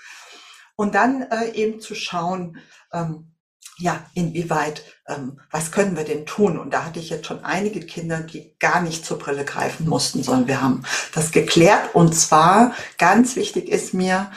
Und 0.79 0.95
dann 0.95 1.23
äh, 1.23 1.51
eben 1.55 1.81
zu 1.81 1.93
schauen, 1.93 2.57
ähm, 2.93 3.33
ja, 3.79 4.05
inwieweit, 4.13 4.81
ähm, 5.09 5.41
was 5.51 5.73
können 5.73 5.97
wir 5.97 6.05
denn 6.05 6.25
tun? 6.25 6.57
Und 6.57 6.73
da 6.73 6.85
hatte 6.85 7.01
ich 7.01 7.09
jetzt 7.09 7.27
schon 7.27 7.43
einige 7.43 7.81
Kinder, 7.81 8.21
die 8.21 8.55
gar 8.59 8.81
nicht 8.81 9.05
zur 9.05 9.19
Brille 9.19 9.43
greifen 9.43 9.89
mussten, 9.89 10.23
sondern 10.23 10.47
wir 10.47 10.61
haben 10.61 10.85
das 11.13 11.33
geklärt. 11.33 11.93
Und 11.95 12.15
zwar, 12.15 12.73
ganz 12.97 13.35
wichtig 13.35 13.67
ist 13.67 13.93
mir, 13.93 14.31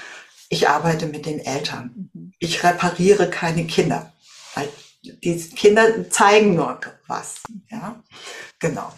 ich 0.49 0.69
arbeite 0.69 1.07
mit 1.07 1.27
den 1.27 1.39
Eltern. 1.39 2.11
Mhm. 2.13 2.33
Ich 2.41 2.65
repariere 2.65 3.31
keine 3.31 3.65
Kinder. 3.65 4.13
Weil 4.57 4.69
die 5.05 5.39
Kinder 5.51 6.11
zeigen 6.11 6.57
nur 6.57 6.81
was. 7.07 7.37
Ja, 7.71 8.03
genau. 8.59 8.93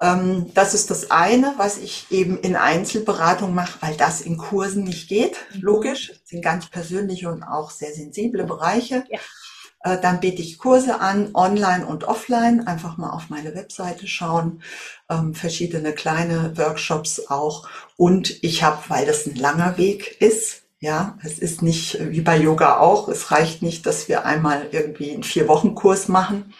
Ähm, 0.00 0.50
das 0.54 0.74
ist 0.74 0.90
das 0.90 1.10
eine, 1.10 1.54
was 1.56 1.78
ich 1.78 2.06
eben 2.10 2.38
in 2.40 2.56
Einzelberatung 2.56 3.54
mache, 3.54 3.78
weil 3.80 3.96
das 3.96 4.20
in 4.20 4.36
Kursen 4.36 4.84
nicht 4.84 5.08
geht. 5.08 5.36
Mhm. 5.54 5.60
Logisch, 5.62 6.08
das 6.08 6.28
sind 6.28 6.42
ganz 6.42 6.66
persönliche 6.68 7.30
und 7.30 7.42
auch 7.42 7.70
sehr 7.70 7.92
sensible 7.92 8.44
Bereiche. 8.44 9.04
Ja. 9.08 9.20
Äh, 9.84 10.00
dann 10.00 10.20
biete 10.20 10.42
ich 10.42 10.58
Kurse 10.58 11.00
an, 11.00 11.30
online 11.34 11.86
und 11.86 12.04
offline. 12.04 12.66
Einfach 12.66 12.96
mal 12.96 13.10
auf 13.10 13.28
meine 13.28 13.54
Webseite 13.54 14.06
schauen. 14.08 14.62
Ähm, 15.10 15.34
verschiedene 15.34 15.92
kleine 15.92 16.56
Workshops 16.56 17.28
auch. 17.28 17.68
Und 17.96 18.42
ich 18.42 18.62
habe, 18.62 18.82
weil 18.88 19.06
das 19.06 19.26
ein 19.26 19.36
langer 19.36 19.76
Weg 19.76 20.20
ist, 20.20 20.62
ja, 20.80 21.18
es 21.22 21.38
ist 21.38 21.62
nicht 21.62 21.98
wie 22.10 22.20
bei 22.20 22.36
Yoga 22.36 22.78
auch. 22.78 23.08
Es 23.08 23.30
reicht 23.30 23.62
nicht, 23.62 23.86
dass 23.86 24.08
wir 24.08 24.26
einmal 24.26 24.68
irgendwie 24.72 25.12
einen 25.12 25.22
vier 25.22 25.48
Wochen 25.48 25.74
Kurs 25.74 26.08
machen. 26.08 26.52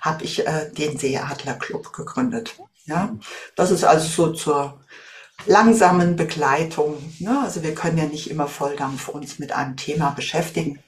Habe 0.00 0.24
ich 0.24 0.46
äh, 0.46 0.70
den 0.70 0.98
Seeadler 0.98 1.54
Club 1.54 1.92
gegründet. 1.92 2.54
Ja, 2.86 3.16
das 3.56 3.70
ist 3.70 3.84
also 3.84 4.06
so 4.06 4.32
zur 4.32 4.80
langsamen 5.46 6.16
Begleitung. 6.16 6.96
Ne? 7.18 7.40
Also 7.42 7.62
wir 7.62 7.74
können 7.74 7.98
ja 7.98 8.06
nicht 8.06 8.30
immer 8.30 8.46
Volldampf 8.46 9.08
uns 9.08 9.38
mit 9.38 9.52
einem 9.52 9.76
Thema 9.76 10.10
beschäftigen. 10.10 10.78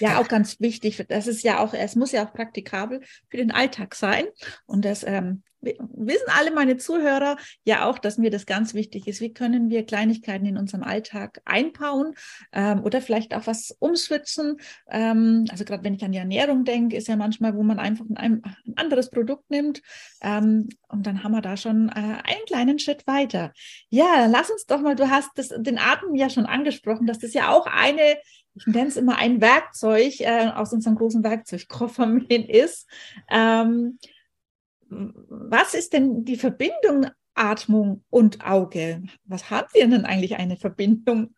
Ja, 0.00 0.18
auch 0.18 0.28
ganz 0.28 0.60
wichtig. 0.60 1.04
Das 1.08 1.26
ist 1.26 1.42
ja 1.42 1.58
auch, 1.60 1.74
es 1.74 1.96
muss 1.96 2.12
ja 2.12 2.26
auch 2.26 2.32
praktikabel 2.32 3.02
für 3.28 3.36
den 3.36 3.50
Alltag 3.50 3.94
sein. 3.94 4.26
Und 4.66 4.84
das 4.84 5.04
ähm, 5.04 5.42
wissen 5.60 6.26
alle 6.38 6.52
meine 6.52 6.76
Zuhörer 6.76 7.36
ja 7.64 7.86
auch, 7.86 7.98
dass 7.98 8.18
mir 8.18 8.30
das 8.30 8.46
ganz 8.46 8.74
wichtig 8.74 9.08
ist. 9.08 9.20
Wie 9.20 9.32
können 9.32 9.70
wir 9.70 9.84
Kleinigkeiten 9.84 10.46
in 10.46 10.56
unserem 10.56 10.84
Alltag 10.84 11.40
einbauen 11.44 12.14
ähm, 12.52 12.82
oder 12.84 13.00
vielleicht 13.00 13.34
auch 13.34 13.46
was 13.46 13.76
umschwitzen? 13.78 14.58
Ähm, 14.88 15.46
also 15.50 15.64
gerade 15.64 15.84
wenn 15.84 15.94
ich 15.94 16.04
an 16.04 16.12
die 16.12 16.18
Ernährung 16.18 16.64
denke, 16.64 16.96
ist 16.96 17.08
ja 17.08 17.16
manchmal, 17.16 17.56
wo 17.56 17.62
man 17.62 17.78
einfach 17.78 18.04
ein, 18.14 18.42
ein 18.42 18.74
anderes 18.76 19.10
Produkt 19.10 19.50
nimmt 19.50 19.82
ähm, 20.22 20.68
und 20.88 21.06
dann 21.06 21.24
haben 21.24 21.32
wir 21.32 21.42
da 21.42 21.56
schon 21.56 21.88
äh, 21.88 21.92
einen 21.92 22.44
kleinen 22.46 22.78
Schritt 22.78 23.06
weiter. 23.06 23.52
Ja, 23.90 24.26
lass 24.26 24.50
uns 24.50 24.66
doch 24.66 24.80
mal, 24.80 24.94
du 24.94 25.10
hast 25.10 25.30
das, 25.34 25.48
den 25.48 25.78
Atem 25.78 26.14
ja 26.14 26.30
schon 26.30 26.46
angesprochen, 26.46 27.06
dass 27.06 27.18
das 27.18 27.34
ja 27.34 27.50
auch 27.50 27.66
eine 27.66 28.18
ich 28.54 28.66
nenne 28.66 28.88
es 28.88 28.96
immer 28.96 29.18
ein 29.18 29.40
Werkzeug 29.40 30.20
äh, 30.20 30.48
aus 30.48 30.72
unserem 30.72 30.96
großen 30.96 31.22
Werkzeugkoffer 31.22 32.06
mit 32.28 32.48
ist. 32.48 32.88
Ähm, 33.30 33.98
was 34.90 35.74
ist 35.74 35.92
denn 35.92 36.24
die 36.24 36.36
Verbindung 36.36 37.06
Atmung 37.34 38.04
und 38.10 38.44
Auge? 38.44 39.02
Was 39.24 39.50
haben 39.50 39.68
wir 39.72 39.86
denn 39.86 40.04
eigentlich 40.04 40.36
eine 40.36 40.56
Verbindung? 40.56 41.34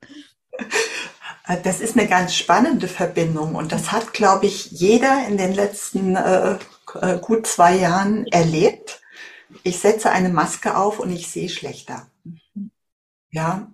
Das 1.65 1.81
ist 1.81 1.99
eine 1.99 2.09
ganz 2.09 2.35
spannende 2.35 2.87
Verbindung 2.87 3.55
und 3.55 3.73
das 3.73 3.93
hat, 3.93 4.13
glaube 4.13 4.47
ich, 4.47 4.71
jeder 4.71 5.27
in 5.27 5.37
den 5.37 5.53
letzten 5.53 6.15
äh, 6.15 6.59
äh, 7.01 7.19
gut 7.19 7.47
zwei 7.47 7.77
Jahren 7.77 8.27
erlebt. 8.29 9.01
Ich 9.65 9.79
setze 9.79 10.11
eine 10.11 10.29
Maske 10.29 10.77
auf 10.77 11.01
und 11.01 11.11
ich 11.11 11.29
sehe 11.29 11.49
schlechter. 11.49 12.07
Ja, 13.31 13.73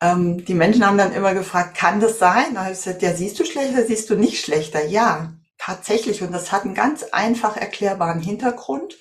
ähm, 0.00 0.44
die 0.44 0.54
Menschen 0.54 0.84
haben 0.86 0.98
dann 0.98 1.12
immer 1.12 1.34
gefragt, 1.34 1.76
kann 1.76 2.00
das 2.00 2.18
sein? 2.18 2.54
Da 2.54 2.64
habe 2.64 2.74
ich 2.74 3.02
ja, 3.02 3.14
siehst 3.14 3.38
du 3.38 3.44
schlechter, 3.44 3.84
siehst 3.84 4.10
du 4.10 4.16
nicht 4.16 4.44
schlechter? 4.44 4.84
Ja, 4.84 5.32
tatsächlich. 5.58 6.22
Und 6.22 6.32
das 6.32 6.52
hat 6.52 6.64
einen 6.64 6.74
ganz 6.74 7.02
einfach 7.02 7.56
erklärbaren 7.56 8.20
Hintergrund. 8.20 8.96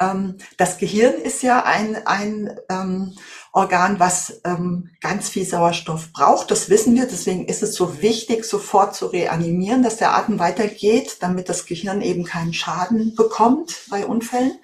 Ähm, 0.00 0.38
das 0.56 0.78
Gehirn 0.78 1.14
ist 1.14 1.42
ja 1.42 1.64
ein, 1.64 2.06
ein 2.06 2.58
ähm, 2.68 3.14
Organ, 3.52 4.00
was 4.00 4.40
ähm, 4.44 4.90
ganz 5.00 5.28
viel 5.28 5.46
Sauerstoff 5.46 6.12
braucht. 6.12 6.50
Das 6.50 6.68
wissen 6.68 6.94
wir. 6.94 7.06
Deswegen 7.06 7.46
ist 7.46 7.62
es 7.62 7.74
so 7.74 8.02
wichtig, 8.02 8.44
sofort 8.44 8.96
zu 8.96 9.06
reanimieren, 9.06 9.82
dass 9.82 9.96
der 9.96 10.16
Atem 10.16 10.38
weitergeht, 10.38 11.18
damit 11.20 11.48
das 11.48 11.66
Gehirn 11.66 12.00
eben 12.00 12.24
keinen 12.24 12.52
Schaden 12.52 13.14
bekommt 13.14 13.82
bei 13.90 14.06
Unfällen. 14.06 14.58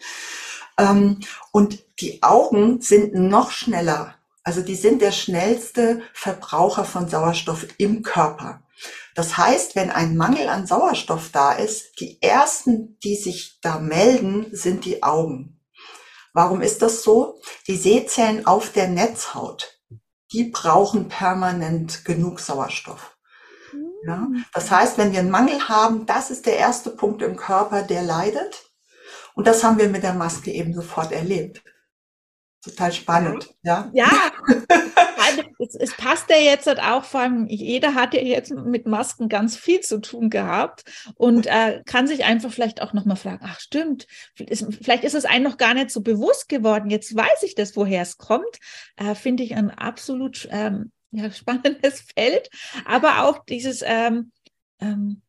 Ähm, 0.79 1.21
und 1.53 1.85
die 2.00 2.23
Augen 2.23 2.81
sind 2.81 3.15
noch 3.15 3.50
schneller. 3.50 4.15
Also 4.43 4.62
die 4.62 4.75
sind 4.75 5.03
der 5.03 5.12
schnellste 5.12 6.00
Verbraucher 6.12 6.85
von 6.85 7.09
Sauerstoff 7.09 7.67
im 7.79 8.03
Körper. 8.03 8.62
Das 9.14 9.37
heißt, 9.37 9.76
wenn 9.76 9.90
ein 9.90 10.17
Mangel 10.17 10.49
an 10.49 10.67
Sauerstoff 10.67 11.31
da 11.33 11.52
ist, 11.52 12.00
die 12.00 12.21
ersten, 12.23 12.99
die 13.00 13.17
sich 13.17 13.59
da 13.61 13.79
melden, 13.79 14.47
sind 14.52 14.85
die 14.85 15.02
Augen. 15.02 15.61
Warum 16.33 16.61
ist 16.61 16.83
das 16.83 17.02
so? 17.02 17.40
Die 17.67 17.76
Sehzellen 17.76 18.47
auf 18.47 18.71
der 18.71 18.88
Netzhaut, 18.88 19.81
die 20.33 20.45
brauchen 20.45 21.09
permanent 21.09 22.05
genug 22.05 22.40
Sauerstoff. 22.40 23.17
Ja? 24.07 24.29
Das 24.55 24.71
heißt, 24.71 24.97
wenn 24.97 25.12
wir 25.12 25.19
einen 25.19 25.31
Mangel 25.31 25.69
haben, 25.69 26.07
das 26.07 26.31
ist 26.31 26.47
der 26.47 26.57
erste 26.57 26.90
Punkt 26.90 27.23
im 27.23 27.37
Körper, 27.37 27.83
der 27.83 28.02
leidet. 28.02 28.71
Und 29.35 29.47
das 29.47 29.64
haben 29.64 29.79
wir 29.79 29.88
mit 29.88 30.02
der 30.02 30.14
Maske 30.14 30.52
eben 30.52 30.73
sofort 30.73 31.12
erlebt 31.12 31.62
total 32.62 32.93
spannend, 32.93 33.55
ja. 33.62 33.90
Ja, 33.93 34.11
es, 35.59 35.75
es, 35.75 35.97
passt 35.97 36.31
ja 36.31 36.37
jetzt 36.37 36.67
halt 36.67 36.81
auch, 36.81 37.05
vor 37.05 37.21
allem 37.21 37.47
jeder 37.47 37.95
hat 37.95 38.15
ja 38.15 38.21
jetzt 38.21 38.53
mit 38.53 38.87
Masken 38.87 39.29
ganz 39.29 39.57
viel 39.57 39.81
zu 39.81 40.00
tun 40.00 40.31
gehabt 40.31 40.85
und 41.17 41.47
äh, 41.47 41.83
kann 41.87 42.07
sich 42.07 42.25
einfach 42.25 42.53
vielleicht 42.53 42.83
auch 42.83 42.93
nochmal 42.93 43.17
fragen, 43.17 43.45
ach 43.45 43.61
stimmt, 43.61 44.07
vielleicht 44.35 45.05
ist 45.05 45.15
es 45.15 45.25
einem 45.25 45.45
noch 45.45 45.57
gar 45.57 45.75
nicht 45.75 45.91
so 45.91 46.00
bewusst 46.00 46.49
geworden, 46.49 46.91
jetzt 46.91 47.15
weiß 47.15 47.43
ich 47.43 47.55
das, 47.55 47.77
woher 47.77 48.03
es 48.03 48.19
kommt, 48.19 48.59
äh, 48.97 49.15
finde 49.15 49.43
ich 49.43 49.55
ein 49.55 49.71
absolut 49.71 50.49
ähm, 50.50 50.93
ja, 51.11 51.31
spannendes 51.33 52.05
Feld, 52.15 52.49
aber 52.85 53.25
auch 53.25 53.45
dieses 53.45 53.83
ähm, 53.85 54.33
ähm, 54.81 55.23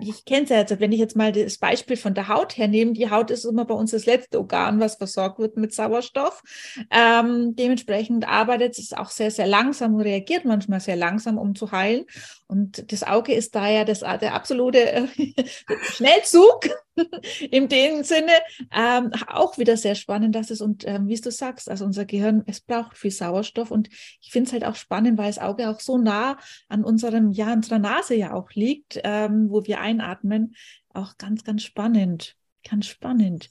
ich 0.00 0.24
kenne 0.24 0.44
es 0.44 0.50
ja 0.50 0.58
jetzt, 0.58 0.80
wenn 0.80 0.92
ich 0.92 0.98
jetzt 0.98 1.16
mal 1.16 1.30
das 1.30 1.58
Beispiel 1.58 1.96
von 1.96 2.14
der 2.14 2.28
Haut 2.28 2.56
hernehme, 2.56 2.92
die 2.92 3.10
Haut 3.10 3.30
ist 3.30 3.44
immer 3.44 3.64
bei 3.64 3.74
uns 3.74 3.92
das 3.92 4.06
letzte 4.06 4.38
Organ, 4.38 4.80
was 4.80 4.96
versorgt 4.96 5.38
wird 5.38 5.56
mit 5.56 5.72
Sauerstoff. 5.72 6.42
Ähm, 6.90 7.54
dementsprechend 7.54 8.28
arbeitet 8.28 8.78
es 8.78 8.92
auch 8.92 9.10
sehr, 9.10 9.30
sehr 9.30 9.46
langsam 9.46 9.94
und 9.94 10.00
reagiert 10.00 10.44
manchmal 10.44 10.80
sehr 10.80 10.96
langsam, 10.96 11.38
um 11.38 11.54
zu 11.54 11.70
heilen. 11.70 12.06
Und 12.46 12.92
das 12.92 13.04
Auge 13.04 13.34
ist 13.34 13.54
da 13.54 13.68
ja 13.68 13.84
das, 13.84 14.00
der 14.00 14.34
absolute 14.34 15.08
Schnellzug 15.82 16.68
in 17.50 17.68
dem 17.68 18.04
Sinne. 18.04 18.32
Ähm, 18.72 19.12
auch 19.28 19.58
wieder 19.58 19.76
sehr 19.76 19.94
spannend, 19.94 20.34
dass 20.34 20.50
es, 20.50 20.60
und 20.60 20.86
ähm, 20.86 21.08
wie 21.08 21.20
du 21.20 21.30
sagst, 21.30 21.70
also 21.70 21.84
unser 21.84 22.04
Gehirn, 22.04 22.42
es 22.46 22.60
braucht 22.60 22.96
viel 22.96 23.10
Sauerstoff. 23.10 23.70
Und 23.70 23.88
ich 24.20 24.30
finde 24.30 24.48
es 24.48 24.52
halt 24.52 24.64
auch 24.64 24.76
spannend, 24.76 25.18
weil 25.18 25.28
das 25.28 25.38
Auge 25.38 25.68
auch 25.68 25.80
so 25.80 25.98
nah 25.98 26.38
an 26.68 26.84
unserem, 26.84 27.30
ja, 27.30 27.52
unserer 27.52 27.78
Nase 27.78 28.14
ja 28.14 28.32
auch 28.32 28.50
liegt, 28.52 29.00
ähm, 29.04 29.48
wo 29.50 29.64
wir 29.64 29.80
einatmen. 29.80 30.54
Auch 30.92 31.16
ganz, 31.18 31.44
ganz 31.44 31.62
spannend. 31.62 32.36
Ganz 32.68 32.86
spannend. 32.86 33.50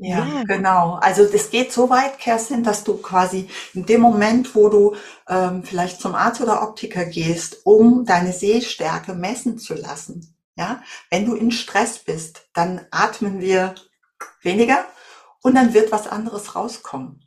Ja, 0.00 0.24
ja, 0.24 0.44
genau. 0.44 0.94
Also 0.94 1.24
das 1.24 1.50
geht 1.50 1.72
so 1.72 1.90
weit, 1.90 2.20
Kerstin, 2.20 2.62
dass 2.62 2.84
du 2.84 2.98
quasi 2.98 3.48
in 3.74 3.84
dem 3.84 4.00
Moment, 4.00 4.54
wo 4.54 4.68
du 4.68 4.94
ähm, 5.28 5.64
vielleicht 5.64 6.00
zum 6.00 6.14
Arzt 6.14 6.40
oder 6.40 6.62
Optiker 6.62 7.04
gehst, 7.04 7.62
um 7.64 8.04
deine 8.04 8.32
Sehstärke 8.32 9.14
messen 9.14 9.58
zu 9.58 9.74
lassen, 9.74 10.37
ja, 10.58 10.82
wenn 11.10 11.24
du 11.24 11.34
in 11.36 11.52
Stress 11.52 12.00
bist, 12.00 12.48
dann 12.52 12.84
atmen 12.90 13.40
wir 13.40 13.76
weniger 14.42 14.84
und 15.40 15.54
dann 15.54 15.72
wird 15.72 15.92
was 15.92 16.08
anderes 16.08 16.56
rauskommen. 16.56 17.24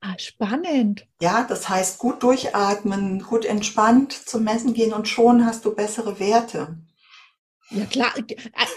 Ah, 0.00 0.18
spannend. 0.18 1.06
Ja, 1.20 1.44
das 1.46 1.68
heißt 1.68 1.98
gut 1.98 2.22
durchatmen, 2.22 3.22
gut 3.22 3.44
entspannt 3.44 4.12
zum 4.12 4.44
Messen 4.44 4.72
gehen 4.72 4.94
und 4.94 5.08
schon 5.08 5.44
hast 5.44 5.66
du 5.66 5.74
bessere 5.74 6.18
Werte. 6.18 6.78
Ja 7.68 7.84
klar, 7.84 8.12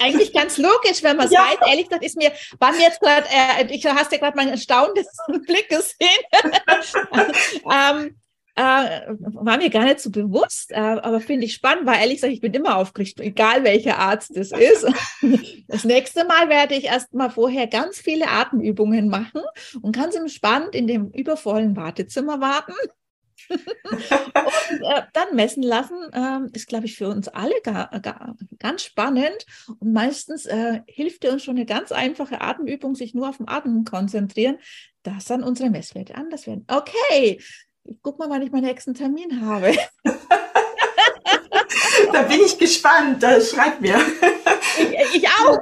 eigentlich 0.01 0.33
ganz 0.33 0.57
logisch, 0.57 1.01
wenn 1.01 1.17
man 1.17 1.25
es 1.27 1.31
ja. 1.31 1.39
weiß. 1.39 1.67
Ehrlich 1.67 1.87
gesagt 1.87 2.05
ist 2.05 2.17
mir, 2.17 2.31
war 2.59 2.73
mir 2.73 2.81
jetzt 2.81 2.99
gerade, 2.99 3.25
äh, 3.27 3.73
ich 3.73 3.83
hast 3.85 4.11
ja 4.11 4.17
gerade 4.19 4.35
meinen 4.35 4.49
erstaunten 4.49 5.05
Blick 5.47 5.69
gesehen. 5.69 6.09
ähm, 7.71 8.17
äh, 8.55 9.15
war 9.17 9.57
mir 9.57 9.69
gar 9.69 9.85
nicht 9.85 9.99
so 9.99 10.11
bewusst, 10.11 10.71
äh, 10.71 10.75
aber 10.75 11.19
finde 11.19 11.45
ich 11.45 11.53
spannend, 11.53 11.87
weil 11.87 11.99
ehrlich 11.99 12.17
gesagt, 12.17 12.33
ich 12.33 12.41
bin 12.41 12.53
immer 12.53 12.77
aufgeregt, 12.77 13.19
egal 13.19 13.63
welcher 13.63 13.97
Arzt 13.97 14.35
es 14.37 14.51
ist. 14.51 14.87
Das 15.67 15.85
nächste 15.85 16.25
Mal 16.25 16.49
werde 16.49 16.75
ich 16.75 16.85
erst 16.85 17.13
mal 17.13 17.29
vorher 17.29 17.65
ganz 17.65 17.97
viele 17.97 18.27
Atemübungen 18.27 19.07
machen 19.07 19.41
und 19.81 19.95
ganz 19.95 20.13
entspannt 20.13 20.75
in 20.75 20.85
dem 20.85 21.09
übervollen 21.09 21.75
Wartezimmer 21.75 22.41
warten 22.41 22.73
und 23.49 24.81
äh, 24.81 25.01
dann 25.13 25.35
messen 25.35 25.63
lassen, 25.63 25.97
äh, 26.13 26.55
ist, 26.55 26.67
glaube 26.67 26.85
ich, 26.85 26.95
für 26.95 27.07
uns 27.07 27.27
alle 27.27 27.55
gar, 27.63 27.89
gar, 28.01 28.35
ganz 28.59 28.83
spannend. 28.83 29.45
Und 29.79 29.93
meistens 29.93 30.45
äh, 30.45 30.81
hilft 30.87 31.25
uns 31.25 31.43
schon 31.43 31.55
eine 31.55 31.65
ganz 31.65 31.91
einfache 31.91 32.41
Atemübung, 32.41 32.95
sich 32.95 33.13
nur 33.13 33.29
auf 33.29 33.37
den 33.37 33.47
Atem 33.47 33.83
konzentrieren, 33.83 34.57
dass 35.01 35.25
dann 35.25 35.43
unsere 35.43 35.69
Messwerte 35.69 36.15
anders 36.15 36.47
werden. 36.47 36.65
Okay, 36.67 37.39
ich 37.85 37.97
guck 38.01 38.19
mal, 38.19 38.29
wann 38.29 38.41
ich 38.41 38.51
meinen 38.51 38.65
nächsten 38.65 38.93
Termin 38.93 39.45
habe. 39.45 39.75
da 42.13 42.23
bin 42.23 42.39
ich 42.45 42.57
gespannt. 42.57 43.21
Schreib 43.21 43.81
mir. 43.81 43.99
Ich, 44.77 45.15
ich 45.15 45.27
auch. 45.27 45.59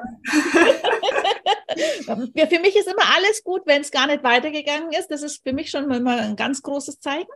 für 2.05 2.59
mich 2.59 2.75
ist 2.75 2.87
immer 2.87 3.15
alles 3.15 3.43
gut, 3.43 3.61
wenn 3.65 3.81
es 3.81 3.91
gar 3.91 4.07
nicht 4.07 4.23
weitergegangen 4.23 4.91
ist. 4.91 5.09
Das 5.09 5.23
ist 5.23 5.43
für 5.43 5.53
mich 5.53 5.69
schon 5.69 5.89
immer 5.91 6.17
ein 6.17 6.35
ganz 6.35 6.61
großes 6.61 6.99
Zeichen. 6.99 7.29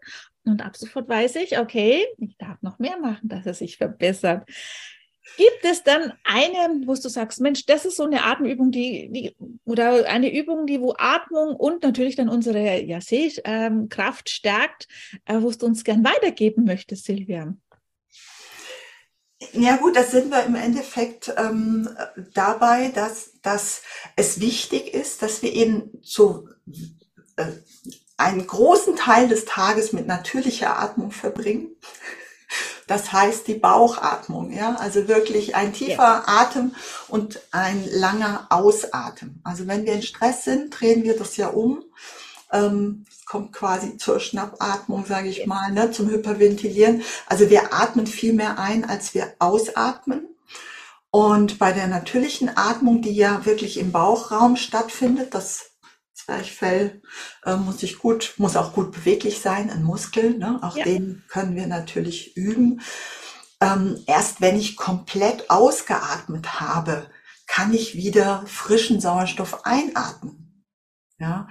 Und 0.45 0.63
ab 0.63 0.77
sofort 0.77 1.09
weiß 1.09 1.37
ich, 1.37 1.57
okay, 1.57 2.05
ich 2.17 2.37
darf 2.37 2.61
noch 2.61 2.79
mehr 2.79 2.97
machen, 2.99 3.27
dass 3.27 3.45
es 3.45 3.59
sich 3.59 3.77
verbessert. 3.77 4.47
Gibt 5.37 5.65
es 5.65 5.83
dann 5.83 6.13
eine, 6.23 6.87
wo 6.87 6.93
du 6.93 7.09
sagst, 7.09 7.41
Mensch, 7.41 7.65
das 7.65 7.85
ist 7.85 7.97
so 7.97 8.03
eine 8.03 8.23
Atemübung, 8.23 8.71
die, 8.71 9.09
die 9.11 9.35
oder 9.65 10.07
eine 10.07 10.33
Übung, 10.33 10.65
die 10.65 10.79
wo 10.79 10.93
Atmung 10.97 11.55
und 11.55 11.83
natürlich 11.83 12.15
dann 12.15 12.29
unsere 12.29 12.81
ja, 12.81 13.01
Sehkraft 13.01 14.29
stärkt, 14.29 14.87
äh, 15.25 15.41
wo 15.41 15.51
du 15.51 15.65
uns 15.65 15.83
gern 15.83 16.05
weitergeben 16.05 16.63
möchtest, 16.63 17.05
Silvia? 17.05 17.53
Ja 19.51 19.77
gut, 19.77 19.95
das 19.95 20.11
sind 20.11 20.29
wir 20.29 20.43
im 20.45 20.55
Endeffekt 20.55 21.33
ähm, 21.37 21.89
dabei, 22.33 22.89
dass, 22.89 23.41
dass 23.41 23.81
es 24.15 24.39
wichtig 24.39 24.93
ist, 24.93 25.21
dass 25.21 25.41
wir 25.41 25.53
eben 25.53 25.91
so 26.01 26.47
äh, 27.35 27.47
einen 28.17 28.47
großen 28.47 28.95
Teil 28.95 29.27
des 29.27 29.45
Tages 29.45 29.91
mit 29.91 30.07
natürlicher 30.07 30.79
Atmung 30.79 31.11
verbringen. 31.11 31.75
Das 32.87 33.11
heißt 33.11 33.47
die 33.47 33.55
Bauchatmung, 33.55 34.51
ja, 34.51 34.75
also 34.75 35.07
wirklich 35.07 35.55
ein 35.55 35.73
tiefer 35.73 35.97
ja. 35.97 36.23
Atem 36.27 36.75
und 37.07 37.39
ein 37.51 37.83
langer 37.91 38.47
Ausatmen. 38.49 39.41
Also 39.43 39.67
wenn 39.67 39.85
wir 39.85 39.93
in 39.93 40.03
Stress 40.03 40.43
sind, 40.43 40.69
drehen 40.79 41.03
wir 41.03 41.17
das 41.17 41.37
ja 41.37 41.47
um. 41.47 41.83
Ähm, 42.51 43.05
kommt 43.25 43.53
quasi 43.53 43.97
zur 43.97 44.19
Schnappatmung, 44.19 45.05
sage 45.05 45.29
ich 45.29 45.47
mal, 45.47 45.71
ne, 45.71 45.89
zum 45.89 46.09
Hyperventilieren. 46.09 47.01
Also 47.25 47.49
wir 47.49 47.73
atmen 47.73 48.05
viel 48.05 48.33
mehr 48.33 48.59
ein, 48.59 48.85
als 48.85 49.15
wir 49.15 49.33
ausatmen. 49.39 50.27
Und 51.09 51.59
bei 51.59 51.71
der 51.71 51.87
natürlichen 51.87 52.51
Atmung, 52.55 53.01
die 53.01 53.15
ja 53.15 53.45
wirklich 53.45 53.79
im 53.79 53.91
Bauchraum 53.91 54.57
stattfindet, 54.57 55.33
das 55.33 55.71
Zwerchfell 56.25 57.01
äh, 57.45 57.55
muss 57.55 57.79
sich 57.79 57.99
gut, 57.99 58.33
muss 58.37 58.55
auch 58.55 58.73
gut 58.73 58.91
beweglich 58.91 59.41
sein, 59.41 59.69
ein 59.69 59.83
Muskel, 59.83 60.37
ne? 60.37 60.59
auch 60.63 60.75
ja. 60.75 60.83
den 60.83 61.23
können 61.29 61.55
wir 61.55 61.67
natürlich 61.67 62.35
üben. 62.35 62.81
Ähm, 63.61 64.03
erst 64.07 64.41
wenn 64.41 64.57
ich 64.57 64.75
komplett 64.75 65.49
ausgeatmet 65.49 66.59
habe, 66.59 67.07
kann 67.45 67.73
ich 67.73 67.95
wieder 67.95 68.43
frischen 68.47 68.99
Sauerstoff 68.99 69.65
einatmen. 69.65 70.65
Ja, 71.17 71.47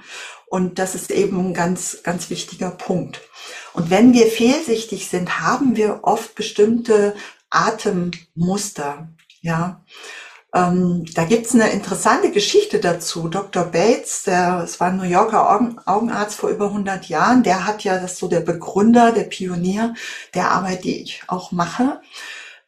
und 0.47 0.79
das 0.79 0.95
ist 0.95 1.11
eben 1.11 1.39
ein 1.39 1.55
ganz, 1.55 2.03
ganz 2.03 2.29
wichtiger 2.29 2.71
Punkt. 2.71 3.23
Und 3.73 3.89
wenn 3.89 4.13
wir 4.13 4.27
fehlsichtig 4.27 5.09
sind, 5.09 5.41
haben 5.41 5.77
wir 5.77 6.01
oft 6.03 6.35
bestimmte 6.35 7.15
Atemmuster. 7.49 9.09
Ja, 9.41 9.85
ähm, 10.55 11.05
da 11.15 11.25
gibt's 11.25 11.53
eine 11.53 11.71
interessante 11.71 12.31
Geschichte 12.31 12.79
dazu. 12.79 13.29
Dr. 13.29 13.65
Bates, 13.65 14.23
der, 14.23 14.63
es 14.63 14.79
war 14.79 14.89
ein 14.89 14.97
New 14.97 15.03
Yorker 15.03 15.51
Augen, 15.51 15.81
Augenarzt 15.85 16.37
vor 16.37 16.51
über 16.51 16.67
100 16.67 17.09
Jahren, 17.09 17.43
der 17.43 17.67
hat 17.67 17.83
ja, 17.83 17.99
das 17.99 18.13
ist 18.13 18.19
so 18.21 18.29
der 18.29 18.41
Begründer, 18.41 19.11
der 19.11 19.25
Pionier 19.25 19.95
der 20.33 20.53
Arbeit, 20.53 20.85
die 20.85 21.03
ich 21.03 21.23
auch 21.27 21.51
mache. 21.51 22.01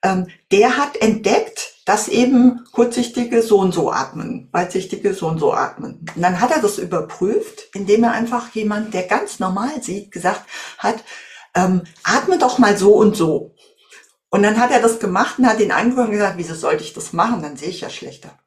Ähm, 0.03 0.27
der 0.51 0.77
hat 0.77 0.97
entdeckt, 0.97 1.75
dass 1.85 2.09
eben 2.09 2.65
kurzsichtige 2.73 3.41
so 3.41 3.59
und 3.59 3.73
so 3.73 3.93
atmen, 3.93 4.49
weitsichtige 4.51 5.15
so 5.15 5.29
und 5.29 5.39
so 5.39 5.53
atmen. 5.53 6.01
Und 6.15 6.23
dann 6.23 6.41
hat 6.41 6.51
er 6.51 6.61
das 6.61 6.79
überprüft, 6.79 7.69
indem 7.73 8.03
er 8.03 8.13
einfach 8.13 8.53
jemand, 8.55 8.95
der 8.95 9.05
ganz 9.05 9.39
normal 9.39 9.81
sieht, 9.81 10.11
gesagt 10.11 10.43
hat, 10.79 11.05
ähm, 11.55 11.83
atme 12.03 12.39
doch 12.39 12.59
mal 12.59 12.77
so 12.77 12.95
und 12.95 13.17
so. 13.17 13.55
Und 14.31 14.43
dann 14.43 14.61
hat 14.61 14.71
er 14.71 14.81
das 14.81 14.99
gemacht 14.99 15.39
und 15.39 15.47
hat 15.47 15.61
ihn 15.61 15.73
angeguckt 15.73 16.09
und 16.09 16.15
gesagt, 16.15 16.37
wieso 16.37 16.55
sollte 16.55 16.83
ich 16.83 16.93
das 16.93 17.13
machen? 17.13 17.43
Dann 17.43 17.57
sehe 17.57 17.69
ich 17.69 17.81
ja 17.81 17.91
schlechter. 17.91 18.39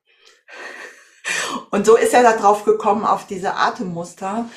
Und 1.72 1.86
so 1.86 1.96
ist 1.96 2.14
er 2.14 2.24
da 2.24 2.36
drauf 2.36 2.66
gekommen, 2.66 3.06
auf 3.06 3.28
diese 3.28 3.56
Atemmuster. 3.56 4.50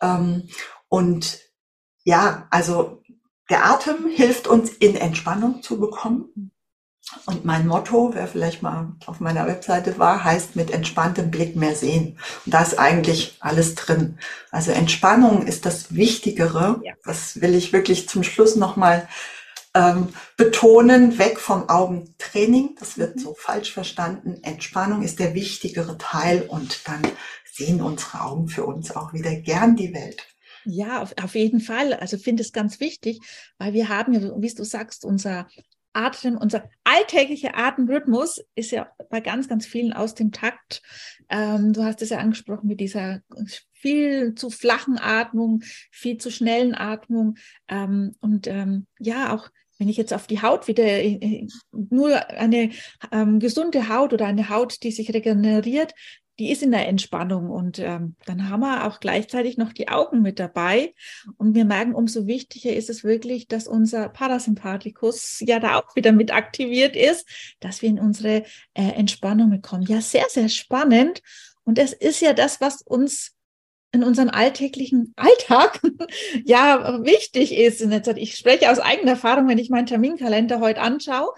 Ähm, 0.00 0.48
und 0.88 1.40
ja, 2.04 2.46
also 2.50 3.02
der 3.50 3.66
Atem 3.66 4.06
hilft 4.08 4.46
uns 4.46 4.70
in 4.70 4.96
Entspannung 4.96 5.62
zu 5.62 5.80
bekommen. 5.80 6.52
Und 7.26 7.44
mein 7.44 7.66
Motto, 7.66 8.10
wer 8.14 8.26
vielleicht 8.28 8.62
mal 8.62 8.92
auf 9.06 9.20
meiner 9.20 9.46
Webseite 9.46 9.98
war, 9.98 10.24
heißt 10.24 10.56
mit 10.56 10.70
entspanntem 10.70 11.30
Blick 11.30 11.56
mehr 11.56 11.74
sehen. 11.74 12.18
Und 12.46 12.54
da 12.54 12.62
ist 12.62 12.78
eigentlich 12.78 13.36
alles 13.40 13.74
drin. 13.74 14.18
Also 14.50 14.70
Entspannung 14.70 15.46
ist 15.46 15.66
das 15.66 15.94
Wichtigere. 15.94 16.80
Ja. 16.82 16.94
Das 17.04 17.40
will 17.40 17.54
ich 17.54 17.72
wirklich 17.72 18.08
zum 18.08 18.22
Schluss 18.22 18.56
nochmal 18.56 19.08
ähm, 19.74 20.08
betonen, 20.36 21.18
weg 21.18 21.38
vom 21.38 21.68
Augentraining. 21.68 22.76
Das 22.78 22.98
wird 22.98 23.18
so 23.18 23.34
falsch 23.34 23.72
verstanden. 23.72 24.42
Entspannung 24.42 25.02
ist 25.02 25.18
der 25.18 25.34
wichtigere 25.34 25.96
Teil 25.98 26.42
und 26.42 26.86
dann 26.88 27.02
sehen 27.50 27.80
unsere 27.80 28.22
Augen 28.22 28.48
für 28.48 28.64
uns 28.64 28.94
auch 28.94 29.12
wieder 29.12 29.34
gern 29.36 29.76
die 29.76 29.94
Welt. 29.94 30.26
Ja, 30.64 31.02
auf, 31.02 31.14
auf 31.22 31.34
jeden 31.34 31.60
Fall. 31.60 31.94
Also 31.94 32.18
finde 32.18 32.42
es 32.42 32.52
ganz 32.52 32.80
wichtig, 32.80 33.18
weil 33.58 33.72
wir 33.72 33.88
haben 33.88 34.12
ja, 34.12 34.20
wie 34.36 34.54
du 34.54 34.64
sagst, 34.64 35.04
unser 35.04 35.48
Atem, 35.92 36.38
unser 36.38 36.70
alltäglicher 36.84 37.56
Atemrhythmus 37.56 38.42
ist 38.54 38.70
ja 38.70 38.90
bei 39.10 39.20
ganz, 39.20 39.48
ganz 39.48 39.66
vielen 39.66 39.92
aus 39.92 40.14
dem 40.14 40.32
Takt. 40.32 40.82
Ähm, 41.28 41.72
du 41.72 41.84
hast 41.84 42.00
es 42.02 42.10
ja 42.10 42.18
angesprochen 42.18 42.68
mit 42.68 42.80
dieser 42.80 43.20
viel 43.72 44.34
zu 44.34 44.48
flachen 44.48 44.98
Atmung, 44.98 45.62
viel 45.90 46.16
zu 46.16 46.30
schnellen 46.30 46.74
Atmung 46.74 47.36
ähm, 47.68 48.14
und 48.20 48.46
ähm, 48.46 48.86
ja 48.98 49.34
auch 49.34 49.50
wenn 49.78 49.88
ich 49.88 49.96
jetzt 49.96 50.12
auf 50.12 50.26
die 50.26 50.42
Haut 50.42 50.68
wieder 50.68 50.86
nur 51.72 52.28
eine 52.30 52.70
ähm, 53.10 53.40
gesunde 53.40 53.88
Haut 53.88 54.12
oder 54.12 54.26
eine 54.26 54.48
Haut, 54.48 54.82
die 54.82 54.92
sich 54.92 55.12
regeneriert, 55.12 55.94
die 56.38 56.50
ist 56.50 56.62
in 56.62 56.70
der 56.70 56.88
Entspannung. 56.88 57.50
Und 57.50 57.78
ähm, 57.78 58.16
dann 58.26 58.48
haben 58.48 58.60
wir 58.60 58.86
auch 58.86 59.00
gleichzeitig 59.00 59.58
noch 59.58 59.72
die 59.72 59.88
Augen 59.88 60.22
mit 60.22 60.38
dabei. 60.38 60.94
Und 61.36 61.54
wir 61.54 61.64
merken, 61.64 61.94
umso 61.94 62.26
wichtiger 62.26 62.74
ist 62.74 62.90
es 62.90 63.04
wirklich, 63.04 63.48
dass 63.48 63.68
unser 63.68 64.08
Parasympathikus 64.08 65.40
ja 65.40 65.60
da 65.60 65.78
auch 65.78 65.94
wieder 65.94 66.12
mit 66.12 66.32
aktiviert 66.32 66.96
ist, 66.96 67.26
dass 67.60 67.82
wir 67.82 67.90
in 67.90 68.00
unsere 68.00 68.44
äh, 68.74 68.92
Entspannung 68.94 69.60
kommen. 69.62 69.82
Ja, 69.82 70.00
sehr, 70.00 70.26
sehr 70.28 70.48
spannend. 70.48 71.22
Und 71.64 71.78
es 71.78 71.92
ist 71.92 72.20
ja 72.20 72.32
das, 72.32 72.60
was 72.60 72.82
uns 72.82 73.32
in 73.92 74.02
unserem 74.02 74.30
alltäglichen 74.30 75.12
Alltag 75.16 75.80
ja 76.44 77.04
wichtig 77.04 77.54
ist. 77.54 77.82
Ich 78.16 78.36
spreche 78.36 78.70
aus 78.70 78.78
eigener 78.78 79.12
Erfahrung, 79.12 79.48
wenn 79.48 79.58
ich 79.58 79.70
meinen 79.70 79.86
Terminkalender 79.86 80.60
heute 80.60 80.80
anschaue, 80.80 81.32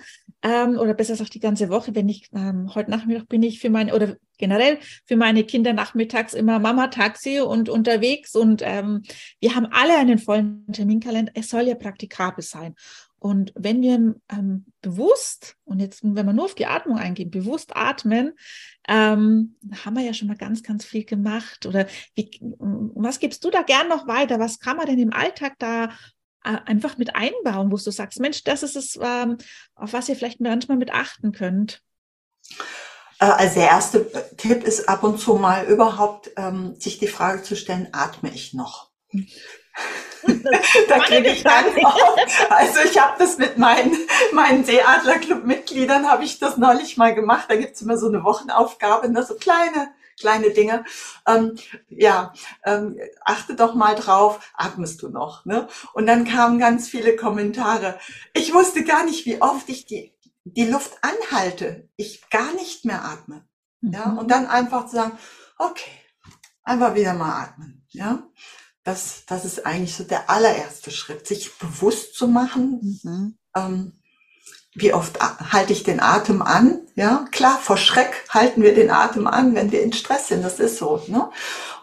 ähm, 0.44 0.78
oder 0.78 0.94
besser 0.94 1.14
gesagt 1.14 1.34
die 1.34 1.40
ganze 1.40 1.68
Woche, 1.70 1.94
wenn 1.94 2.08
ich 2.08 2.28
ähm, 2.34 2.74
heute 2.74 2.90
Nachmittag 2.90 3.28
bin 3.28 3.42
ich 3.42 3.60
für 3.60 3.70
meine 3.70 3.94
oder 3.94 4.16
generell 4.36 4.78
für 5.06 5.16
meine 5.16 5.44
Kinder 5.44 5.72
nachmittags 5.72 6.34
immer 6.34 6.58
Mama 6.58 6.88
Taxi 6.88 7.40
und 7.40 7.68
unterwegs 7.68 8.34
und 8.34 8.62
ähm, 8.62 9.02
wir 9.40 9.54
haben 9.54 9.66
alle 9.70 9.96
einen 9.96 10.18
vollen 10.18 10.66
Terminkalender. 10.70 11.32
Es 11.34 11.48
soll 11.48 11.62
ja 11.62 11.74
praktikabel 11.74 12.44
sein. 12.44 12.74
Und 13.24 13.54
wenn 13.56 13.80
wir 13.80 14.16
ähm, 14.30 14.66
bewusst, 14.82 15.56
und 15.64 15.80
jetzt, 15.80 16.04
wenn 16.04 16.26
wir 16.26 16.34
nur 16.34 16.44
auf 16.44 16.54
die 16.54 16.66
Atmung 16.66 16.98
eingehen, 16.98 17.30
bewusst 17.30 17.74
atmen, 17.74 18.34
ähm, 18.86 19.56
haben 19.82 19.96
wir 19.96 20.02
ja 20.02 20.12
schon 20.12 20.28
mal 20.28 20.36
ganz, 20.36 20.62
ganz 20.62 20.84
viel 20.84 21.06
gemacht. 21.06 21.64
Oder 21.64 21.86
wie, 22.14 22.38
was 22.38 23.20
gibst 23.20 23.42
du 23.42 23.50
da 23.50 23.62
gern 23.62 23.88
noch 23.88 24.06
weiter? 24.06 24.40
Was 24.40 24.58
kann 24.58 24.76
man 24.76 24.84
denn 24.84 24.98
im 24.98 25.14
Alltag 25.14 25.54
da 25.58 25.84
äh, 26.44 26.58
einfach 26.66 26.98
mit 26.98 27.16
einbauen, 27.16 27.72
wo 27.72 27.76
du 27.76 27.90
sagst, 27.90 28.20
Mensch, 28.20 28.44
das 28.44 28.62
ist 28.62 28.76
es, 28.76 28.98
ähm, 29.00 29.38
auf 29.74 29.94
was 29.94 30.10
ihr 30.10 30.16
vielleicht 30.16 30.42
manchmal 30.42 30.76
mit 30.76 30.92
achten 30.92 31.32
könnt? 31.32 31.80
Äh, 33.20 33.24
also 33.24 33.54
der 33.54 33.68
erste 33.68 34.34
Tipp 34.36 34.64
ist 34.64 34.86
ab 34.86 35.02
und 35.02 35.18
zu 35.18 35.36
mal 35.36 35.64
überhaupt 35.64 36.30
ähm, 36.36 36.74
sich 36.78 36.98
die 36.98 37.08
Frage 37.08 37.42
zu 37.42 37.56
stellen, 37.56 37.88
atme 37.92 38.30
ich 38.34 38.52
noch? 38.52 38.90
da 40.88 40.98
kriege 41.00 41.30
ich 41.30 41.42
dann 41.42 41.64
auch, 41.84 42.16
also 42.50 42.80
ich 42.84 42.98
habe 43.00 43.14
das 43.18 43.38
mit 43.38 43.58
meinen, 43.58 43.96
meinen 44.32 44.64
Seeadler-Club-Mitgliedern, 44.64 46.08
habe 46.08 46.24
ich 46.24 46.38
das 46.38 46.56
neulich 46.56 46.96
mal 46.96 47.14
gemacht. 47.14 47.46
Da 47.48 47.56
gibt's 47.56 47.82
immer 47.82 47.98
so 47.98 48.08
eine 48.08 48.24
Wochenaufgabe, 48.24 49.10
ne, 49.10 49.22
so 49.22 49.34
kleine 49.34 49.92
kleine 50.18 50.50
Dinge. 50.50 50.84
Ähm, 51.26 51.58
ja, 51.88 52.32
ähm, 52.64 52.98
achte 53.24 53.54
doch 53.54 53.74
mal 53.74 53.94
drauf, 53.94 54.52
atmest 54.54 55.02
du 55.02 55.08
noch? 55.08 55.44
Ne? 55.44 55.68
Und 55.92 56.06
dann 56.06 56.24
kamen 56.24 56.58
ganz 56.58 56.88
viele 56.88 57.16
Kommentare. 57.16 57.98
Ich 58.32 58.54
wusste 58.54 58.84
gar 58.84 59.04
nicht, 59.04 59.26
wie 59.26 59.40
oft 59.42 59.68
ich 59.68 59.86
die, 59.86 60.14
die 60.44 60.66
Luft 60.66 60.98
anhalte, 61.02 61.88
ich 61.96 62.28
gar 62.30 62.52
nicht 62.54 62.84
mehr 62.84 63.04
atme. 63.04 63.44
Mhm. 63.80 63.92
Ja, 63.92 64.12
und 64.18 64.30
dann 64.30 64.46
einfach 64.46 64.86
zu 64.86 64.96
sagen, 64.96 65.18
okay, 65.58 65.90
einfach 66.62 66.94
wieder 66.94 67.14
mal 67.14 67.42
atmen. 67.42 67.86
Ja, 67.90 68.24
das, 68.84 69.24
das 69.26 69.44
ist 69.44 69.66
eigentlich 69.66 69.96
so 69.96 70.04
der 70.04 70.30
allererste 70.30 70.90
Schritt, 70.90 71.26
sich 71.26 71.56
bewusst 71.58 72.14
zu 72.14 72.28
machen. 72.28 73.00
Mhm. 73.02 73.34
Ähm, 73.56 73.92
wie 74.74 74.92
oft 74.92 75.20
halte 75.20 75.72
ich 75.72 75.84
den 75.84 76.00
Atem 76.00 76.42
an? 76.42 76.80
Ja, 76.96 77.26
klar, 77.30 77.58
vor 77.58 77.76
Schreck 77.76 78.24
halten 78.28 78.62
wir 78.62 78.74
den 78.74 78.90
Atem 78.90 79.26
an, 79.26 79.54
wenn 79.54 79.72
wir 79.72 79.82
in 79.82 79.92
Stress 79.92 80.28
sind. 80.28 80.44
Das 80.44 80.58
ist 80.58 80.78
so. 80.78 81.02
Ne? 81.06 81.30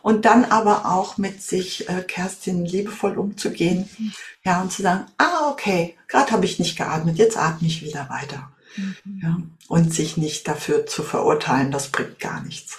Und 0.01 0.25
dann 0.25 0.45
aber 0.45 0.85
auch 0.85 1.17
mit 1.17 1.41
sich, 1.41 1.89
äh, 1.89 2.01
Kerstin, 2.01 2.65
liebevoll 2.65 3.17
umzugehen. 3.17 3.89
Mhm. 3.97 4.13
Ja, 4.43 4.61
und 4.61 4.71
zu 4.71 4.81
sagen, 4.81 5.05
ah, 5.17 5.49
okay, 5.49 5.97
gerade 6.07 6.31
habe 6.31 6.45
ich 6.45 6.59
nicht 6.59 6.77
geatmet, 6.77 7.17
jetzt 7.17 7.37
atme 7.37 7.67
ich 7.67 7.81
wieder 7.81 8.09
weiter. 8.09 8.51
Mhm. 8.75 9.19
Ja, 9.23 9.37
und 9.69 9.93
sich 9.93 10.17
nicht 10.17 10.47
dafür 10.47 10.85
zu 10.85 11.01
verurteilen, 11.01 11.71
das 11.71 11.89
bringt 11.89 12.19
gar 12.19 12.41
nichts. 12.41 12.77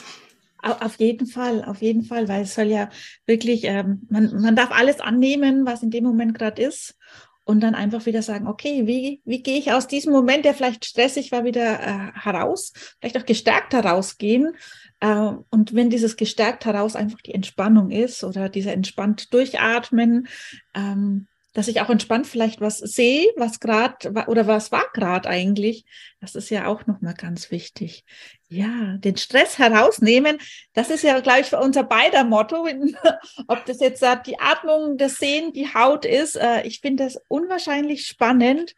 Auf 0.62 0.96
jeden 0.96 1.26
Fall, 1.26 1.64
auf 1.64 1.82
jeden 1.82 2.04
Fall, 2.04 2.28
weil 2.28 2.42
es 2.42 2.54
soll 2.54 2.66
ja 2.66 2.88
wirklich, 3.26 3.64
ähm, 3.64 4.02
man, 4.08 4.40
man 4.40 4.54
darf 4.54 4.70
alles 4.70 5.00
annehmen, 5.00 5.66
was 5.66 5.82
in 5.82 5.90
dem 5.90 6.04
Moment 6.04 6.38
gerade 6.38 6.62
ist 6.62 6.96
und 7.44 7.60
dann 7.60 7.74
einfach 7.74 8.06
wieder 8.06 8.22
sagen, 8.22 8.46
okay, 8.46 8.86
wie, 8.86 9.20
wie 9.24 9.42
gehe 9.42 9.58
ich 9.58 9.72
aus 9.72 9.88
diesem 9.88 10.12
Moment, 10.12 10.44
der 10.44 10.54
vielleicht 10.54 10.84
stressig 10.84 11.32
war, 11.32 11.44
wieder 11.44 11.80
äh, 11.80 12.12
heraus, 12.14 12.72
vielleicht 13.00 13.18
auch 13.18 13.26
gestärkt 13.26 13.72
herausgehen. 13.72 14.54
Äh, 15.00 15.32
und 15.50 15.74
wenn 15.74 15.90
dieses 15.90 16.16
gestärkt 16.16 16.64
heraus 16.64 16.94
einfach 16.94 17.20
die 17.20 17.34
Entspannung 17.34 17.90
ist 17.90 18.22
oder 18.22 18.48
dieser 18.48 18.72
entspannt 18.72 19.34
durchatmen, 19.34 20.28
ähm, 20.74 21.26
dass 21.52 21.68
ich 21.68 21.80
auch 21.80 21.90
entspannt 21.90 22.26
vielleicht 22.26 22.60
was 22.60 22.78
sehe, 22.78 23.26
was 23.36 23.60
gerade 23.60 24.10
oder 24.26 24.46
was 24.46 24.72
war 24.72 24.86
gerade 24.94 25.28
eigentlich. 25.28 25.84
Das 26.20 26.34
ist 26.34 26.50
ja 26.50 26.66
auch 26.66 26.86
nochmal 26.86 27.14
ganz 27.14 27.50
wichtig. 27.50 28.04
Ja, 28.48 28.96
den 28.98 29.16
Stress 29.16 29.58
herausnehmen, 29.58 30.38
das 30.72 30.90
ist 30.90 31.02
ja, 31.02 31.20
glaube 31.20 31.40
ich, 31.40 31.52
unser 31.52 31.84
beider 31.84 32.24
Motto. 32.24 32.66
Ob 33.48 33.64
das 33.66 33.80
jetzt 33.80 34.04
die 34.26 34.38
Atmung, 34.38 34.96
das 34.96 35.16
Sehen, 35.16 35.52
die 35.52 35.72
Haut 35.72 36.04
ist. 36.04 36.36
Äh, 36.36 36.62
ich 36.62 36.80
finde 36.80 37.04
das 37.04 37.20
unwahrscheinlich 37.28 38.06
spannend. 38.06 38.74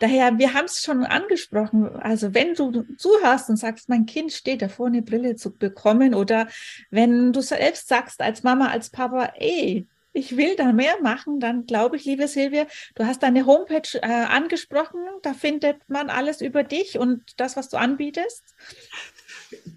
Daher, 0.00 0.36
wir 0.36 0.52
haben 0.52 0.64
es 0.64 0.82
schon 0.82 1.04
angesprochen. 1.04 1.88
Also 2.00 2.34
wenn 2.34 2.54
du 2.54 2.82
zuhörst 2.96 3.48
und 3.48 3.56
sagst, 3.56 3.88
mein 3.88 4.04
Kind 4.04 4.32
steht 4.32 4.60
davor, 4.60 4.88
eine 4.88 5.02
Brille 5.02 5.36
zu 5.36 5.56
bekommen, 5.56 6.14
oder 6.14 6.48
wenn 6.90 7.32
du 7.32 7.40
selbst 7.40 7.86
sagst 7.86 8.20
als 8.20 8.42
Mama, 8.42 8.68
als 8.68 8.90
Papa, 8.90 9.32
ey, 9.36 9.86
ich 10.12 10.36
will 10.36 10.54
da 10.56 10.72
mehr 10.72 11.00
machen, 11.02 11.40
dann 11.40 11.66
glaube 11.66 11.96
ich, 11.96 12.04
liebe 12.04 12.28
Silvia, 12.28 12.66
du 12.94 13.06
hast 13.06 13.22
deine 13.22 13.46
Homepage 13.46 13.88
äh, 13.94 14.06
angesprochen, 14.06 15.00
da 15.22 15.34
findet 15.34 15.88
man 15.88 16.10
alles 16.10 16.40
über 16.40 16.62
dich 16.62 16.98
und 16.98 17.22
das, 17.38 17.56
was 17.56 17.68
du 17.68 17.78
anbietest. 17.78 18.44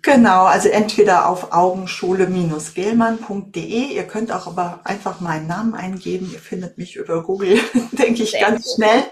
Genau, 0.01 0.45
also 0.45 0.69
entweder 0.69 1.27
auf 1.27 1.51
augenschule-gelmann.de. 1.51 3.93
Ihr 3.93 4.07
könnt 4.07 4.31
auch 4.31 4.47
aber 4.47 4.79
einfach 4.85 5.19
meinen 5.19 5.47
Namen 5.47 5.73
eingeben. 5.73 6.29
Ihr 6.31 6.39
findet 6.39 6.77
mich 6.77 6.95
über 6.95 7.23
Google, 7.23 7.59
denke 7.91 8.23
ich, 8.23 8.31
Sehr 8.31 8.39
ganz 8.41 8.63
gut. 8.63 8.75
schnell. 8.75 9.03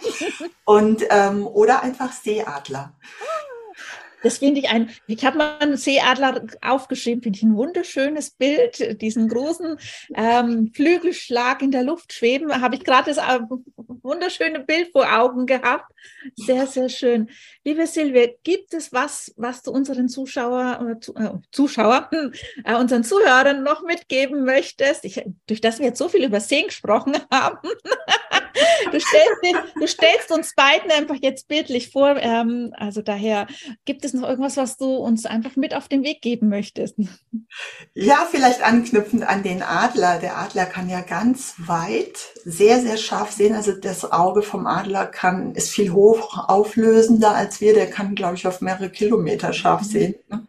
Und 0.65 1.03
ähm, 1.09 1.45
oder 1.45 1.83
einfach 1.83 2.13
Seeadler. 2.13 2.93
Das 4.23 4.37
finde 4.39 4.61
ich 4.61 4.69
ein, 4.69 4.89
ich 5.07 5.23
habe 5.25 5.37
mal 5.37 5.57
einen 5.59 5.77
Seeadler 5.77 6.45
aufgeschrieben, 6.61 7.21
finde 7.21 7.37
ich 7.37 7.43
ein 7.43 7.55
wunderschönes 7.55 8.31
Bild, 8.31 9.01
diesen 9.01 9.27
großen 9.27 9.77
ähm, 10.15 10.71
Flügelschlag 10.73 11.61
in 11.61 11.71
der 11.71 11.83
Luft 11.83 12.13
schweben, 12.13 12.61
habe 12.61 12.75
ich 12.75 12.83
gerade 12.83 13.13
das 13.13 13.17
äh, 13.17 13.39
wunderschöne 14.03 14.59
Bild 14.59 14.91
vor 14.91 15.05
Augen 15.11 15.45
gehabt. 15.45 15.91
Sehr, 16.35 16.67
sehr 16.67 16.89
schön. 16.89 17.29
Liebe 17.63 17.87
Silvia, 17.87 18.27
gibt 18.43 18.73
es 18.73 18.91
was, 18.91 19.33
was 19.37 19.61
du 19.61 19.71
unseren 19.71 20.09
Zuschauer, 20.09 20.97
äh, 21.15 21.29
Zuschauer, 21.51 22.09
äh, 22.65 22.75
unseren 22.75 23.03
Zuhörern 23.03 23.63
noch 23.63 23.83
mitgeben 23.83 24.43
möchtest? 24.43 25.05
Ich, 25.05 25.23
durch 25.47 25.61
das 25.61 25.79
wir 25.79 25.87
jetzt 25.87 25.99
so 25.99 26.09
viel 26.09 26.23
über 26.23 26.39
Seen 26.39 26.67
gesprochen 26.67 27.15
haben. 27.31 27.57
Du, 28.91 28.99
stellst, 28.99 29.73
du 29.75 29.87
stellst 29.87 30.31
uns 30.31 30.53
beiden 30.55 30.91
einfach 30.91 31.15
jetzt 31.21 31.47
bildlich 31.47 31.91
vor. 31.91 32.15
Ähm, 32.17 32.73
also 32.77 33.01
daher 33.01 33.47
gibt 33.85 34.05
es 34.05 34.13
noch 34.13 34.27
irgendwas, 34.27 34.57
was 34.57 34.77
du 34.77 34.95
uns 34.95 35.25
einfach 35.25 35.55
mit 35.55 35.75
auf 35.75 35.87
den 35.87 36.03
Weg 36.03 36.21
geben 36.21 36.49
möchtest? 36.49 36.95
Ja, 37.93 38.27
vielleicht 38.29 38.63
anknüpfend 38.63 39.23
an 39.23 39.43
den 39.43 39.61
Adler. 39.61 40.19
Der 40.19 40.37
Adler 40.37 40.65
kann 40.65 40.89
ja 40.89 41.01
ganz 41.01 41.55
weit, 41.57 42.17
sehr, 42.45 42.81
sehr 42.81 42.97
scharf 42.97 43.31
sehen. 43.31 43.55
Also 43.55 43.71
das 43.73 44.11
Auge 44.11 44.41
vom 44.41 44.67
Adler 44.67 45.05
kann, 45.05 45.53
ist 45.55 45.69
viel 45.69 45.91
hochauflösender 45.91 47.35
als 47.35 47.61
wir. 47.61 47.73
Der 47.73 47.89
kann, 47.89 48.15
glaube 48.15 48.35
ich, 48.35 48.47
auf 48.47 48.61
mehrere 48.61 48.89
Kilometer 48.89 49.53
scharf 49.53 49.81
mhm. 49.81 49.85
sehen. 49.85 50.15
Ne? 50.29 50.47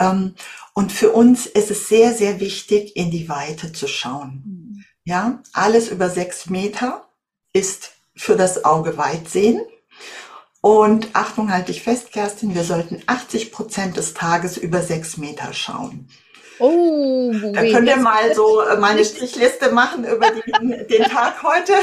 Ähm, 0.00 0.34
und 0.74 0.92
für 0.92 1.10
uns 1.10 1.46
ist 1.46 1.70
es 1.70 1.88
sehr, 1.88 2.14
sehr 2.14 2.38
wichtig, 2.38 2.94
in 2.96 3.10
die 3.10 3.28
Weite 3.28 3.72
zu 3.72 3.88
schauen. 3.88 4.42
Mhm. 4.44 4.84
Ja, 5.04 5.42
alles 5.52 5.88
über 5.88 6.10
sechs 6.10 6.50
Meter 6.50 7.07
ist 7.52 7.92
für 8.14 8.36
das 8.36 8.64
Auge 8.64 8.98
weit 8.98 9.28
sehen. 9.28 9.60
Und 10.60 11.10
Achtung, 11.12 11.52
halte 11.52 11.70
ich 11.70 11.82
fest, 11.82 12.12
Kerstin, 12.12 12.54
wir 12.54 12.64
sollten 12.64 13.02
80 13.06 13.52
Prozent 13.52 13.96
des 13.96 14.14
Tages 14.14 14.56
über 14.56 14.82
sechs 14.82 15.16
Meter 15.16 15.52
schauen. 15.52 16.08
Oh, 16.58 17.32
da 17.52 17.62
könnt 17.62 17.88
ihr 17.88 17.96
mal 17.96 18.34
so 18.34 18.60
äh, 18.62 18.76
meine 18.78 19.04
Strichliste 19.04 19.70
machen 19.70 20.04
über 20.04 20.30
den, 20.30 20.86
den 20.88 21.02
Tag 21.04 21.42
heute. 21.44 21.74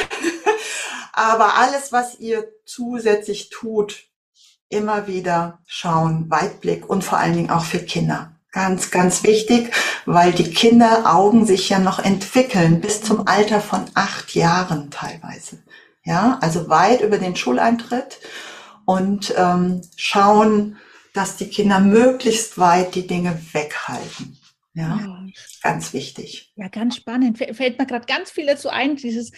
Aber 1.13 1.55
alles, 1.55 1.93
was 1.93 2.19
ihr 2.19 2.51
zusätzlich 2.65 3.49
tut, 3.49 4.03
immer 4.67 5.07
wieder 5.07 5.59
schauen, 5.65 6.29
Weitblick 6.29 6.89
und 6.89 7.05
vor 7.05 7.19
allen 7.19 7.35
Dingen 7.35 7.51
auch 7.51 7.63
für 7.63 7.79
Kinder. 7.79 8.34
Ganz, 8.55 8.89
ganz 8.89 9.23
wichtig, 9.23 9.73
weil 10.05 10.31
die 10.31 10.49
Kinderaugen 10.49 11.45
sich 11.45 11.67
ja 11.67 11.77
noch 11.77 11.99
entwickeln 11.99 12.79
bis 12.79 13.01
zum 13.01 13.27
Alter 13.27 13.59
von 13.59 13.83
acht 13.95 14.33
Jahren 14.33 14.89
teilweise. 14.91 15.57
Ja, 16.05 16.37
also 16.39 16.69
weit 16.69 17.01
über 17.01 17.17
den 17.17 17.35
Schuleintritt 17.35 18.21
und 18.85 19.33
ähm, 19.35 19.81
schauen, 19.97 20.77
dass 21.11 21.35
die 21.35 21.49
Kinder 21.49 21.81
möglichst 21.81 22.57
weit 22.57 22.95
die 22.95 23.05
Dinge 23.05 23.37
weghalten. 23.51 24.37
Ja, 24.75 24.99
ja. 24.99 25.25
ganz 25.63 25.93
wichtig. 25.93 26.51
Ja, 26.57 26.67
ganz 26.67 26.97
spannend. 26.97 27.37
Fällt 27.37 27.79
mir 27.79 27.85
gerade 27.85 28.05
ganz 28.05 28.29
viel 28.29 28.45
dazu 28.45 28.67
ein. 28.67 28.97
Dieses, 28.97 29.31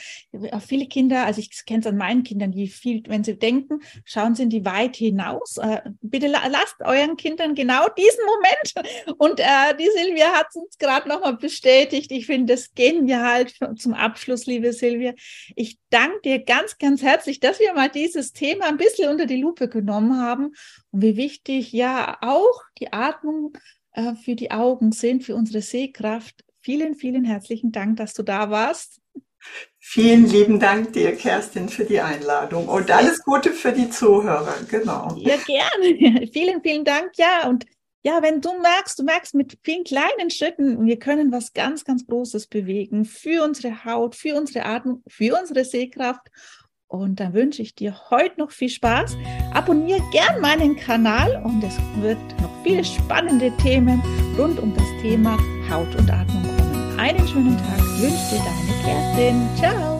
viele 0.65 0.87
Kinder, 0.87 1.27
also 1.27 1.39
ich 1.39 1.63
kenne 1.67 1.81
es 1.81 1.85
an 1.85 1.95
meinen 1.95 2.23
Kindern, 2.23 2.51
die 2.51 2.67
viel, 2.67 3.03
wenn 3.07 3.23
sie 3.23 3.37
denken, 3.37 3.81
schauen 4.03 4.33
sie 4.33 4.43
in 4.43 4.49
die 4.49 4.65
Weit 4.65 4.95
hinaus. 4.95 5.57
Äh, 5.57 5.81
bitte 6.01 6.25
lasst 6.25 6.77
euren 6.79 7.17
Kindern 7.17 7.53
genau 7.53 7.87
diesen 7.89 8.25
Moment. 8.25 9.17
Und 9.19 9.39
äh, 9.39 9.77
die 9.79 9.89
Silvia 9.95 10.33
hat 10.33 10.47
es 10.49 10.55
uns 10.55 10.77
gerade 10.79 11.07
nochmal 11.07 11.37
bestätigt. 11.37 12.11
Ich 12.11 12.25
finde 12.25 12.55
das 12.55 12.73
genial 12.73 13.45
zum 13.75 13.93
Abschluss, 13.93 14.47
liebe 14.47 14.73
Silvia. 14.73 15.13
Ich 15.55 15.77
danke 15.91 16.19
dir 16.23 16.43
ganz, 16.43 16.79
ganz 16.79 17.03
herzlich, 17.03 17.39
dass 17.39 17.59
wir 17.59 17.75
mal 17.75 17.89
dieses 17.89 18.33
Thema 18.33 18.65
ein 18.65 18.77
bisschen 18.77 19.11
unter 19.11 19.27
die 19.27 19.39
Lupe 19.39 19.69
genommen 19.69 20.19
haben 20.19 20.55
und 20.89 21.01
wie 21.03 21.15
wichtig 21.15 21.71
ja 21.73 22.17
auch 22.21 22.63
die 22.79 22.91
Atmung 22.91 23.55
äh, 23.97 24.15
für 24.15 24.35
die 24.35 24.51
Augen 24.51 24.91
sind, 24.91 25.23
für 25.23 25.35
unsere 25.35 25.63
Sehkraft. 25.63 26.45
Vielen, 26.61 26.93
vielen 26.95 27.25
herzlichen 27.25 27.71
Dank, 27.71 27.97
dass 27.97 28.13
du 28.13 28.21
da 28.21 28.51
warst. 28.51 29.01
Vielen 29.79 30.27
lieben 30.27 30.59
Dank 30.59 30.93
dir, 30.93 31.15
Kerstin, 31.15 31.67
für 31.67 31.83
die 31.83 31.99
Einladung 31.99 32.67
und 32.67 32.91
alles 32.91 33.23
Gute 33.23 33.51
für 33.51 33.71
die 33.71 33.89
Zuhörer. 33.89 34.53
Genau. 34.69 35.15
Ja, 35.17 35.37
gerne. 35.37 36.27
vielen, 36.33 36.61
vielen 36.61 36.85
Dank. 36.85 37.11
Ja, 37.15 37.49
und 37.49 37.65
ja, 38.03 38.21
wenn 38.21 38.39
du 38.39 38.59
merkst, 38.59 38.99
du 38.99 39.03
merkst 39.03 39.33
mit 39.33 39.57
vielen 39.63 39.83
kleinen 39.83 40.29
Schritten, 40.29 40.85
wir 40.85 40.99
können 40.99 41.31
was 41.31 41.53
ganz, 41.53 41.83
ganz 41.83 42.05
Großes 42.05 42.47
bewegen 42.47 43.03
für 43.03 43.43
unsere 43.43 43.83
Haut, 43.83 44.15
für 44.15 44.35
unsere 44.35 44.65
Atmung, 44.65 45.03
für 45.07 45.35
unsere 45.39 45.65
Sehkraft. 45.65 46.27
Und 46.87 47.19
dann 47.19 47.33
wünsche 47.33 47.61
ich 47.61 47.75
dir 47.75 47.95
heute 48.09 48.39
noch 48.39 48.51
viel 48.51 48.69
Spaß. 48.69 49.17
Abonniere 49.53 50.01
gern 50.11 50.39
meinen 50.39 50.75
Kanal 50.77 51.41
und 51.43 51.63
es 51.63 51.77
wird 52.01 52.17
noch 52.41 52.49
viele 52.63 52.83
spannende 52.83 53.51
Themen 53.57 54.01
rund 54.37 54.59
um 54.59 54.73
das 54.73 54.87
Thema 55.01 55.37
Haut 55.69 55.93
und 55.95 56.09
Atmung 56.09 56.43
kommen. 56.43 56.99
Einen 56.99 57.27
schönen 57.27 57.57
Tag 57.57 57.79
wünsche 57.99 58.35
dir 58.35 58.41
deine 58.43 58.83
Kerstin. 58.83 59.49
Ciao. 59.57 59.96